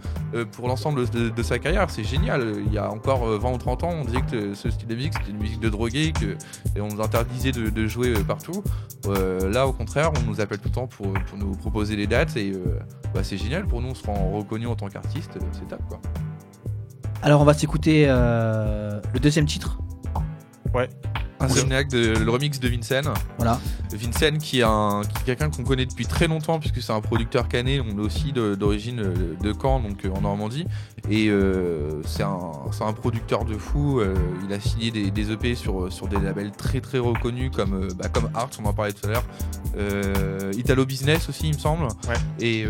pour 0.53 0.68
l'ensemble 0.68 1.09
de, 1.11 1.29
de 1.31 1.42
sa 1.42 1.59
carrière. 1.59 1.90
C'est 1.90 2.05
génial. 2.05 2.55
Il 2.64 2.72
y 2.72 2.79
a 2.79 2.88
encore 2.88 3.27
euh, 3.27 3.38
20 3.38 3.51
ou 3.53 3.59
30 3.59 3.83
ans, 3.83 3.90
on 4.01 4.05
disait 4.05 4.22
que 4.31 4.55
ce 4.55 4.70
style 4.70 4.87
de 4.87 4.94
musique, 4.94 5.12
c'était 5.18 5.33
une 5.33 5.38
musique 5.38 5.59
de 5.61 5.68
drogué, 5.68 6.12
que, 6.12 6.37
et 6.77 6.81
on 6.81 6.87
nous 6.88 7.01
interdisait 7.03 7.51
de, 7.53 7.68
de 7.68 7.87
jouer 7.88 8.12
partout. 8.27 8.62
Euh, 9.09 9.51
là, 9.51 9.66
au 9.66 9.72
contraire, 9.72 10.12
on 10.20 10.31
nous 10.31 10.40
appelle 10.40 10.59
tout 10.59 10.68
le 10.68 10.75
temps 10.75 10.87
pour, 10.87 11.12
pour 11.12 11.38
nous 11.38 11.53
proposer 11.57 11.96
les 11.96 12.07
dates, 12.07 12.37
et 12.37 12.53
euh, 12.53 12.79
bah, 13.12 13.25
c'est 13.25 13.38
génial. 13.38 13.66
Pour 13.66 13.81
nous, 13.83 13.88
on 13.88 13.94
se 13.96 14.07
rend 14.07 14.31
reconnu 14.31 14.68
en 14.68 14.77
tant 14.77 14.87
qu'artiste, 14.88 15.33
c'est 15.53 15.66
top, 15.66 15.81
quoi. 15.88 16.01
Alors 17.25 17.40
on 17.40 17.44
va 17.44 17.55
s'écouter 17.55 18.07
euh, 18.09 19.01
le 19.14 19.20
deuxième 19.20 19.46
titre. 19.46 19.79
Insomniac, 21.44 21.88
de, 21.88 22.14
le 22.18 22.31
remix 22.31 22.59
de 22.61 22.68
Vincent. 22.68 23.12
Voilà. 23.37 23.61
Vincent 23.92 24.38
qui 24.38 24.61
est, 24.61 24.64
un, 24.64 25.02
qui 25.02 25.22
est 25.22 25.24
quelqu'un 25.37 25.50
qu'on 25.50 25.64
connaît 25.64 25.87
depuis 25.87 26.07
très 26.07 26.26
longtemps 26.28 26.59
puisque 26.59 26.81
c'est 26.83 26.92
un 26.92 27.00
producteur 27.00 27.48
canet, 27.48 27.81
on 27.81 27.98
est 27.98 28.00
aussi 28.00 28.33
de- 28.33 28.55
d'origine 28.55 29.00
euh, 29.00 29.37
de 29.42 29.52
Caen, 29.61 29.81
donc 29.81 30.05
euh, 30.05 30.11
en 30.11 30.22
Normandie. 30.22 30.66
Et 31.11 31.28
euh, 31.28 32.00
c'est 32.07 32.22
un, 32.22 32.38
c'est 32.70 32.85
un 32.85 32.92
producteur 32.92 33.44
de 33.44 33.55
fou. 33.55 34.00
euh, 34.00 34.14
il 34.46 34.52
a 34.52 34.61
signé 34.61 34.90
des, 34.90 35.11
des 35.11 35.33
EP 35.33 35.55
sur, 35.55 35.92
sur 35.92 36.09
des 36.09 36.18
labels 36.18 36.52
très 36.52 36.81
très 36.81 36.98
reconnus 36.98 37.50
comme, 37.55 37.88
bah, 37.96 38.09
comme 38.09 38.31
Arts, 38.35 38.50
on 38.62 38.66
en 38.66 38.72
parlait 38.72 38.92
tout 38.92 39.07
à 39.07 39.11
l'heure. 39.11 39.24
Euh, 39.76 40.52
Italo 40.57 40.87
Business 40.87 41.28
aussi, 41.28 41.48
il 41.48 41.55
me 41.55 41.59
semble. 41.59 41.85
Ouais. 42.09 42.14
Et, 42.40 42.66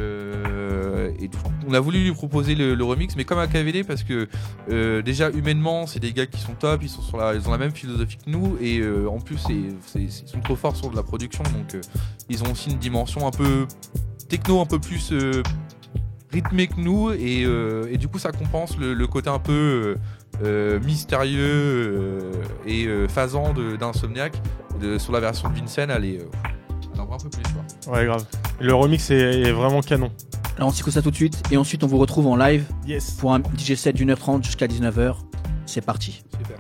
on 1.69 1.75
a 1.75 1.81
voulu 1.81 2.03
lui 2.03 2.13
proposer 2.13 2.55
le, 2.55 2.75
le 2.75 2.85
remix, 2.85 3.15
mais 3.17 3.25
comme 3.25 3.39
à 3.39 3.47
KVD 3.47 3.85
parce 3.85 4.03
que 4.03 4.29
déjà 5.03 5.31
humainement, 5.31 5.87
c'est 5.87 6.01
des 6.01 6.13
gars 6.13 6.27
qui 6.27 6.41
sont 6.41 6.55
top, 6.55 6.81
ils, 6.83 6.89
sont 6.89 7.03
sur 7.03 7.17
la, 7.19 7.35
ils 7.35 7.47
ont 7.49 7.53
la 7.53 7.59
même 7.59 7.73
philosophie 7.73 8.17
que 8.17 8.31
nous, 8.31 8.57
et 8.63 8.79
euh, 8.81 9.09
en 9.09 9.19
plus, 9.19 9.41
ils 9.51 10.11
sont 10.11 10.41
trop 10.41 10.57
forts 10.57 10.77
sur 10.77 10.91
de 10.91 10.97
la 10.97 11.03
production, 11.03 11.43
donc 11.45 11.75
euh, 11.75 11.81
ils 12.29 12.43
ont 12.45 12.53
aussi 12.53 12.71
une 12.71 12.79
dimension 12.79 13.27
un 13.27 13.31
peu 13.31 13.67
techno, 14.29 14.61
un 14.61 14.67
peu 14.67 14.79
plus 14.79 15.13
euh, 15.13 15.43
rythmé 16.33 16.67
que 16.69 16.81
nous, 16.81 17.11
et, 17.11 17.45
euh, 17.45 17.87
et 17.91 17.99
du 17.99 18.09
coup, 18.09 18.19
ça 18.19 18.33
compense 18.33 18.77
le, 18.79 18.95
le 18.95 19.07
côté 19.07 19.29
un 19.29 19.39
peu 19.39 19.53
euh, 19.53 20.43
euh, 20.45 20.81
mystérieux 20.81 21.39
euh, 21.43 22.33
et 22.67 22.87
euh, 22.87 23.09
phasant 23.09 23.53
d'Insomniac. 23.53 24.33
De, 24.81 24.97
sur 24.99 25.13
la 25.13 25.21
version 25.21 25.51
de 25.51 25.55
Vincent, 25.55 25.83
elle 25.91 26.05
est. 26.07 26.19
euh, 26.19 26.25
elle 26.95 27.01
en 27.01 27.05
voit 27.07 27.17
un 27.17 27.19
peu 27.19 27.29
plus, 27.29 27.43
quoi. 27.53 27.93
Ouais, 27.95 28.07
grave. 28.07 28.25
Le 28.61 28.75
remix 28.75 29.11
est, 29.11 29.43
est 29.43 29.53
vraiment 29.53 29.81
canon. 29.83 30.11
Alors 30.57 30.69
on 30.69 30.73
s'écoute 30.73 30.93
ça 30.93 31.01
tout 31.03 31.11
de 31.11 31.17
suite 31.17 31.43
et 31.51 31.57
ensuite 31.57 31.83
on 31.85 31.87
vous 31.87 31.97
retrouve 31.99 32.27
en 32.27 32.37
live 32.37 32.65
Yes. 32.87 33.13
pour 33.13 33.33
un 33.35 33.41
DJ 33.57 33.75
set 33.75 33.97
d'une 33.97 34.11
heure 34.11 34.19
trente 34.19 34.45
jusqu'à 34.45 34.67
19h. 34.67 35.15
C'est 35.67 35.81
parti. 35.81 36.23
Super. 36.39 36.57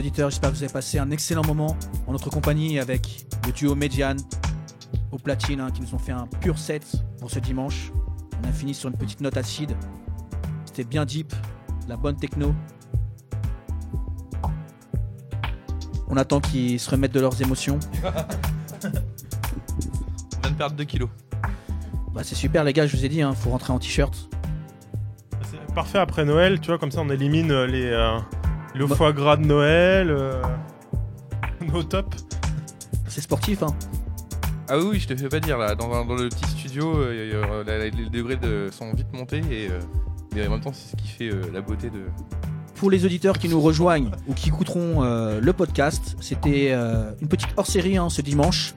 Auditeurs, 0.00 0.30
j'espère 0.30 0.50
que 0.50 0.56
vous 0.56 0.62
avez 0.62 0.72
passé 0.72 0.98
un 0.98 1.10
excellent 1.10 1.44
moment 1.46 1.76
en 2.06 2.12
notre 2.12 2.30
compagnie 2.30 2.78
avec 2.78 3.26
le 3.46 3.52
duo 3.52 3.74
Median 3.74 4.16
au 5.12 5.18
platine 5.18 5.60
hein, 5.60 5.70
qui 5.70 5.82
nous 5.82 5.94
ont 5.94 5.98
fait 5.98 6.12
un 6.12 6.26
pur 6.40 6.58
set 6.58 6.86
pour 7.18 7.30
ce 7.30 7.38
dimanche. 7.38 7.92
On 8.42 8.48
a 8.48 8.52
fini 8.52 8.72
sur 8.72 8.88
une 8.88 8.96
petite 8.96 9.20
note 9.20 9.36
acide. 9.36 9.76
C'était 10.64 10.84
bien 10.84 11.04
deep, 11.04 11.34
la 11.86 11.98
bonne 11.98 12.16
techno. 12.16 12.54
On 16.08 16.16
attend 16.16 16.40
qu'ils 16.40 16.80
se 16.80 16.90
remettent 16.90 17.12
de 17.12 17.20
leurs 17.20 17.42
émotions. 17.42 17.78
On 18.02 18.10
vient 20.40 20.50
de 20.50 20.56
perdre 20.56 20.76
2 20.76 20.84
kilos. 20.84 21.10
Bah 22.14 22.22
c'est 22.24 22.34
super 22.34 22.64
les 22.64 22.72
gars, 22.72 22.86
je 22.86 22.96
vous 22.96 23.04
ai 23.04 23.10
dit, 23.10 23.20
hein, 23.20 23.34
faut 23.34 23.50
rentrer 23.50 23.74
en 23.74 23.78
t-shirt. 23.78 24.30
C'est 25.42 25.74
parfait 25.74 25.98
après 25.98 26.24
Noël, 26.24 26.58
tu 26.58 26.68
vois, 26.68 26.78
comme 26.78 26.90
ça 26.90 27.02
on 27.02 27.10
élimine 27.10 27.50
euh, 27.50 27.66
les, 27.66 27.84
euh, 27.84 28.18
le 28.74 28.86
Bah- 28.86 28.94
foie 28.96 29.12
gras 29.12 29.36
de 29.36 29.44
Noël, 29.46 30.10
euh, 30.10 30.42
nos 31.72 31.82
tops. 31.82 32.16
C'est 33.08 33.20
sportif, 33.20 33.62
hein. 33.62 33.74
Ah 34.68 34.78
oui, 34.78 34.84
oui, 34.92 35.00
je 35.00 35.08
te 35.08 35.16
fais 35.16 35.28
pas 35.28 35.40
dire 35.40 35.58
là. 35.58 35.74
Dans, 35.74 35.88
dans 36.04 36.14
le 36.14 36.28
petit 36.28 36.48
studio, 36.48 36.96
euh, 36.98 37.32
euh, 37.34 37.64
la- 37.64 37.78
la- 37.78 37.88
les 37.88 38.08
degrés 38.08 38.36
de, 38.36 38.68
sont 38.70 38.92
vite 38.92 39.12
montés 39.12 39.38
et 39.50 39.68
euh, 39.68 39.80
mais 40.34 40.46
en 40.46 40.50
même 40.52 40.60
temps, 40.60 40.72
c'est 40.72 40.92
ce 40.92 40.96
qui 40.96 41.08
fait 41.08 41.28
euh, 41.28 41.42
la 41.52 41.60
beauté 41.60 41.90
de. 41.90 42.04
Pour 42.76 42.90
les 42.90 43.04
auditeurs 43.04 43.36
qui 43.36 43.48
nous 43.48 43.60
rejoignent 43.60 44.10
ou 44.28 44.32
qui 44.32 44.48
écouteront 44.48 45.02
euh, 45.02 45.40
le 45.40 45.52
podcast, 45.52 46.16
c'était 46.20 46.68
euh, 46.70 47.10
une 47.20 47.26
petite 47.28 47.50
hors-série 47.56 47.96
hein, 47.98 48.08
ce 48.08 48.22
dimanche, 48.22 48.74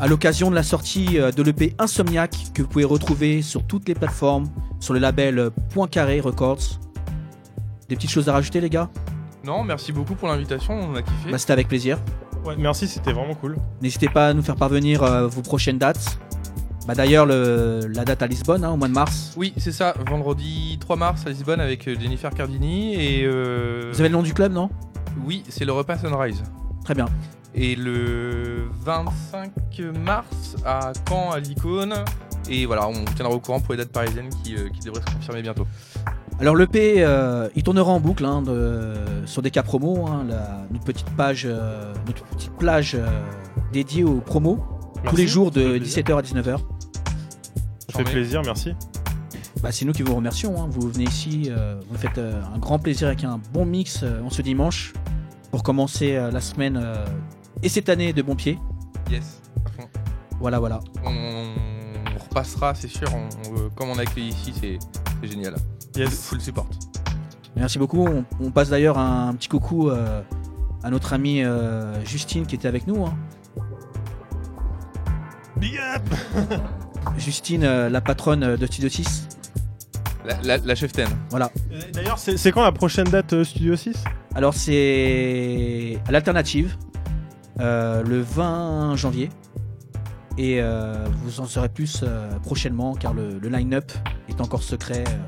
à 0.00 0.06
l'occasion 0.06 0.50
de 0.50 0.54
la 0.54 0.62
sortie 0.62 1.16
de 1.18 1.42
l'EP 1.42 1.74
Insomniac 1.78 2.34
que 2.54 2.62
vous 2.62 2.68
pouvez 2.68 2.84
retrouver 2.84 3.42
sur 3.42 3.64
toutes 3.66 3.86
les 3.88 3.94
plateformes, 3.94 4.46
sur 4.80 4.94
le 4.94 5.00
label 5.00 5.50
Point 5.70 5.88
Carré 5.88 6.20
Records. 6.20 6.80
Des 7.88 7.96
petites 7.96 8.10
choses 8.10 8.28
à 8.28 8.32
rajouter 8.32 8.60
les 8.62 8.70
gars? 8.70 8.88
Non, 9.44 9.62
merci 9.62 9.92
beaucoup 9.92 10.14
pour 10.14 10.28
l'invitation, 10.28 10.74
on 10.74 10.94
a 10.96 11.02
kiffé. 11.02 11.30
bah, 11.30 11.38
C'était 11.38 11.52
avec 11.52 11.68
plaisir. 11.68 11.98
Ouais, 12.44 12.54
merci, 12.58 12.86
c'était 12.88 13.12
vraiment 13.12 13.34
cool. 13.34 13.56
N'hésitez 13.82 14.08
pas 14.08 14.28
à 14.28 14.34
nous 14.34 14.42
faire 14.42 14.56
parvenir 14.56 15.02
euh, 15.02 15.26
vos 15.26 15.42
prochaines 15.42 15.78
dates. 15.78 16.18
Bah, 16.86 16.94
D'ailleurs, 16.94 17.24
le- 17.26 17.86
la 17.94 18.04
date 18.04 18.22
à 18.22 18.26
Lisbonne, 18.26 18.64
hein, 18.64 18.70
au 18.72 18.76
mois 18.76 18.88
de 18.88 18.92
mars. 18.92 19.32
Oui, 19.36 19.54
c'est 19.56 19.72
ça, 19.72 19.94
vendredi 20.08 20.76
3 20.80 20.96
mars 20.96 21.26
à 21.26 21.30
Lisbonne 21.30 21.60
avec 21.60 21.86
euh, 21.88 21.96
Jennifer 21.98 22.30
Cardini 22.30 22.94
et. 22.94 23.24
euh, 23.24 23.90
Vous 23.92 24.00
avez 24.00 24.08
le 24.10 24.14
nom 24.16 24.22
du 24.22 24.34
club, 24.34 24.52
non? 24.52 24.68
Oui, 25.24 25.42
c'est 25.48 25.64
le 25.64 25.72
repas 25.72 25.96
Sunrise. 25.98 26.42
Très 26.84 26.94
bien. 26.94 27.06
Et 27.54 27.76
le 27.76 28.68
25 28.82 29.52
mars 30.04 30.56
à 30.66 30.92
Caen 31.08 31.30
à 31.30 31.38
l'Icône. 31.40 31.94
Et 32.50 32.66
voilà, 32.66 32.86
on 32.88 32.92
vous 32.92 33.04
tiendra 33.14 33.32
au 33.34 33.40
courant 33.40 33.60
pour 33.60 33.72
les 33.72 33.78
dates 33.78 33.92
parisiennes 33.92 34.28
qui, 34.42 34.54
euh, 34.56 34.68
qui 34.68 34.80
devraient 34.80 35.00
se 35.00 35.14
confirmer 35.14 35.40
bientôt. 35.40 35.66
Alors 36.40 36.56
l'EP, 36.56 36.96
euh, 36.98 37.48
il 37.54 37.62
tournera 37.62 37.92
en 37.92 38.00
boucle 38.00 38.24
hein, 38.24 38.42
de- 38.42 38.94
sur 39.24 39.40
des 39.40 39.50
cas 39.50 39.62
promos, 39.62 40.06
hein, 40.06 40.24
la- 40.28 40.66
notre 40.70 40.84
petite 40.84 41.08
page, 41.16 41.44
euh, 41.48 41.94
notre 42.06 42.24
petite 42.24 42.52
plage 42.52 42.94
euh, 42.94 43.06
dédiée 43.72 44.04
aux 44.04 44.20
promos, 44.20 44.62
tous 45.04 45.16
les 45.16 45.26
jours 45.28 45.50
de 45.50 45.78
plaisir. 45.78 46.02
17h 46.02 46.18
à 46.18 46.22
19h. 46.22 46.58
Ça 47.90 47.98
fait 47.98 48.04
plaisir, 48.04 48.42
merci. 48.44 48.74
Bah, 49.62 49.70
c'est 49.72 49.84
nous 49.84 49.92
qui 49.92 50.02
vous 50.02 50.14
remercions. 50.14 50.60
hein. 50.62 50.66
Vous 50.70 50.90
venez 50.90 51.04
ici, 51.04 51.44
euh, 51.48 51.76
vous 51.86 51.92
nous 51.94 51.98
faites 51.98 52.18
euh, 52.18 52.42
un 52.54 52.58
grand 52.58 52.78
plaisir 52.78 53.06
avec 53.08 53.22
un 53.24 53.40
bon 53.52 53.64
mix 53.64 54.02
euh, 54.02 54.20
en 54.22 54.28
ce 54.28 54.42
dimanche 54.42 54.92
pour 55.52 55.62
commencer 55.62 56.16
euh, 56.16 56.30
la 56.32 56.40
semaine 56.40 56.78
euh, 56.82 57.04
et 57.62 57.68
cette 57.68 57.88
année 57.88 58.12
de 58.12 58.20
bon 58.22 58.34
pied. 58.34 58.58
Yes, 59.10 59.40
à 59.64 59.70
fond. 59.70 59.88
Voilà, 60.40 60.58
voilà. 60.58 60.80
On, 61.04 61.10
on 61.10 62.18
repassera, 62.28 62.74
c'est 62.74 62.88
sûr. 62.88 63.08
on- 63.14 63.50
on- 63.66 63.70
comme 63.70 63.88
on 63.90 63.98
a 63.98 64.02
accueilli 64.02 64.28
ici, 64.30 64.52
c'est 64.60 64.78
c'est 65.26 65.32
génial. 65.32 65.54
Yes. 65.96 66.26
Full 66.28 66.40
support. 66.40 66.66
Merci 67.56 67.78
beaucoup. 67.78 68.06
On, 68.06 68.24
on 68.40 68.50
passe 68.50 68.68
d'ailleurs 68.68 68.98
un, 68.98 69.34
petit 69.34 69.48
coucou 69.48 69.90
euh, 69.90 70.22
à 70.82 70.90
notre 70.90 71.12
amie 71.12 71.42
euh, 71.42 72.04
Justine 72.04 72.46
qui 72.46 72.54
était 72.56 72.68
avec 72.68 72.86
nous. 72.86 73.04
hein. 73.06 73.14
Big 75.56 75.78
up 75.78 76.02
Justine, 77.18 77.64
euh, 77.64 77.88
la 77.88 78.00
patronne 78.00 78.56
de 78.56 78.66
Studio 78.66 78.88
6. 78.88 79.28
La, 80.24 80.40
la, 80.42 80.56
la 80.56 80.74
chef 80.74 80.92
10. 80.92 81.04
D'ailleurs, 81.92 82.18
c'est 82.18 82.36
c'est 82.38 82.50
quand 82.50 82.62
la 82.62 82.72
prochaine 82.72 83.06
date 83.06 83.34
euh, 83.34 83.44
Studio 83.44 83.76
6 83.76 84.02
Alors 84.34 84.54
c'est 84.54 85.98
à 86.08 86.12
l'alternative, 86.12 86.76
euh, 87.60 88.02
le 88.02 88.20
20 88.20 88.96
janvier. 88.96 89.28
Et 90.36 90.60
euh, 90.60 91.06
vous 91.22 91.40
en 91.40 91.46
saurez 91.46 91.68
plus 91.68 92.00
euh, 92.02 92.28
prochainement 92.40 92.94
car 92.94 93.14
le, 93.14 93.38
le 93.38 93.48
line-up 93.48 93.92
est 94.28 94.40
encore 94.40 94.62
secret. 94.62 95.04
euh. 95.08 95.18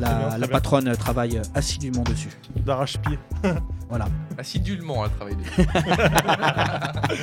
La, 0.00 0.36
bien, 0.38 0.48
patronne 0.48 0.96
travaille 0.96 1.40
assidûment 1.54 2.02
dessus. 2.02 2.30
D'arrache-pied. 2.56 3.18
Voilà. 3.90 4.06
Assidulement, 4.38 5.04
elle 5.04 5.10
travaille. 5.12 5.36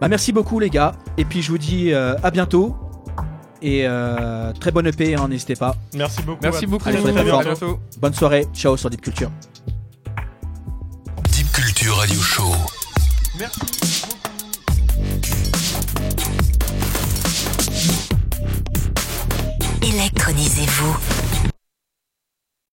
Bah, 0.00 0.08
merci 0.08 0.32
beaucoup 0.32 0.58
les 0.58 0.68
gars. 0.70 0.92
Et 1.16 1.24
puis 1.24 1.42
je 1.42 1.50
vous 1.50 1.58
dis 1.58 1.92
euh, 1.92 2.16
à 2.22 2.30
bientôt. 2.30 2.76
Et 3.62 3.86
euh, 3.86 4.52
très 4.52 4.70
bonne 4.70 4.86
EP, 4.86 5.14
hein, 5.14 5.28
n'hésitez 5.28 5.54
pas. 5.56 5.74
Merci 5.94 6.22
beaucoup. 6.22 6.40
Merci 6.42 6.64
à- 6.64 6.68
beaucoup. 6.68 6.88
Allez, 6.88 7.00
très 7.00 7.12
très 7.12 7.20
à 7.22 7.24
fort. 7.30 7.42
bientôt. 7.42 7.80
Bonne 8.00 8.12
soirée. 8.14 8.46
Ciao 8.52 8.76
sur 8.76 8.90
Deep 8.90 9.00
Culture. 9.00 9.30
Deep 11.32 11.50
Culture 11.52 11.96
Radio 11.96 12.20
Show. 12.20 12.52
Merci. 13.38 13.85
Électronisez-vous. 19.96 21.25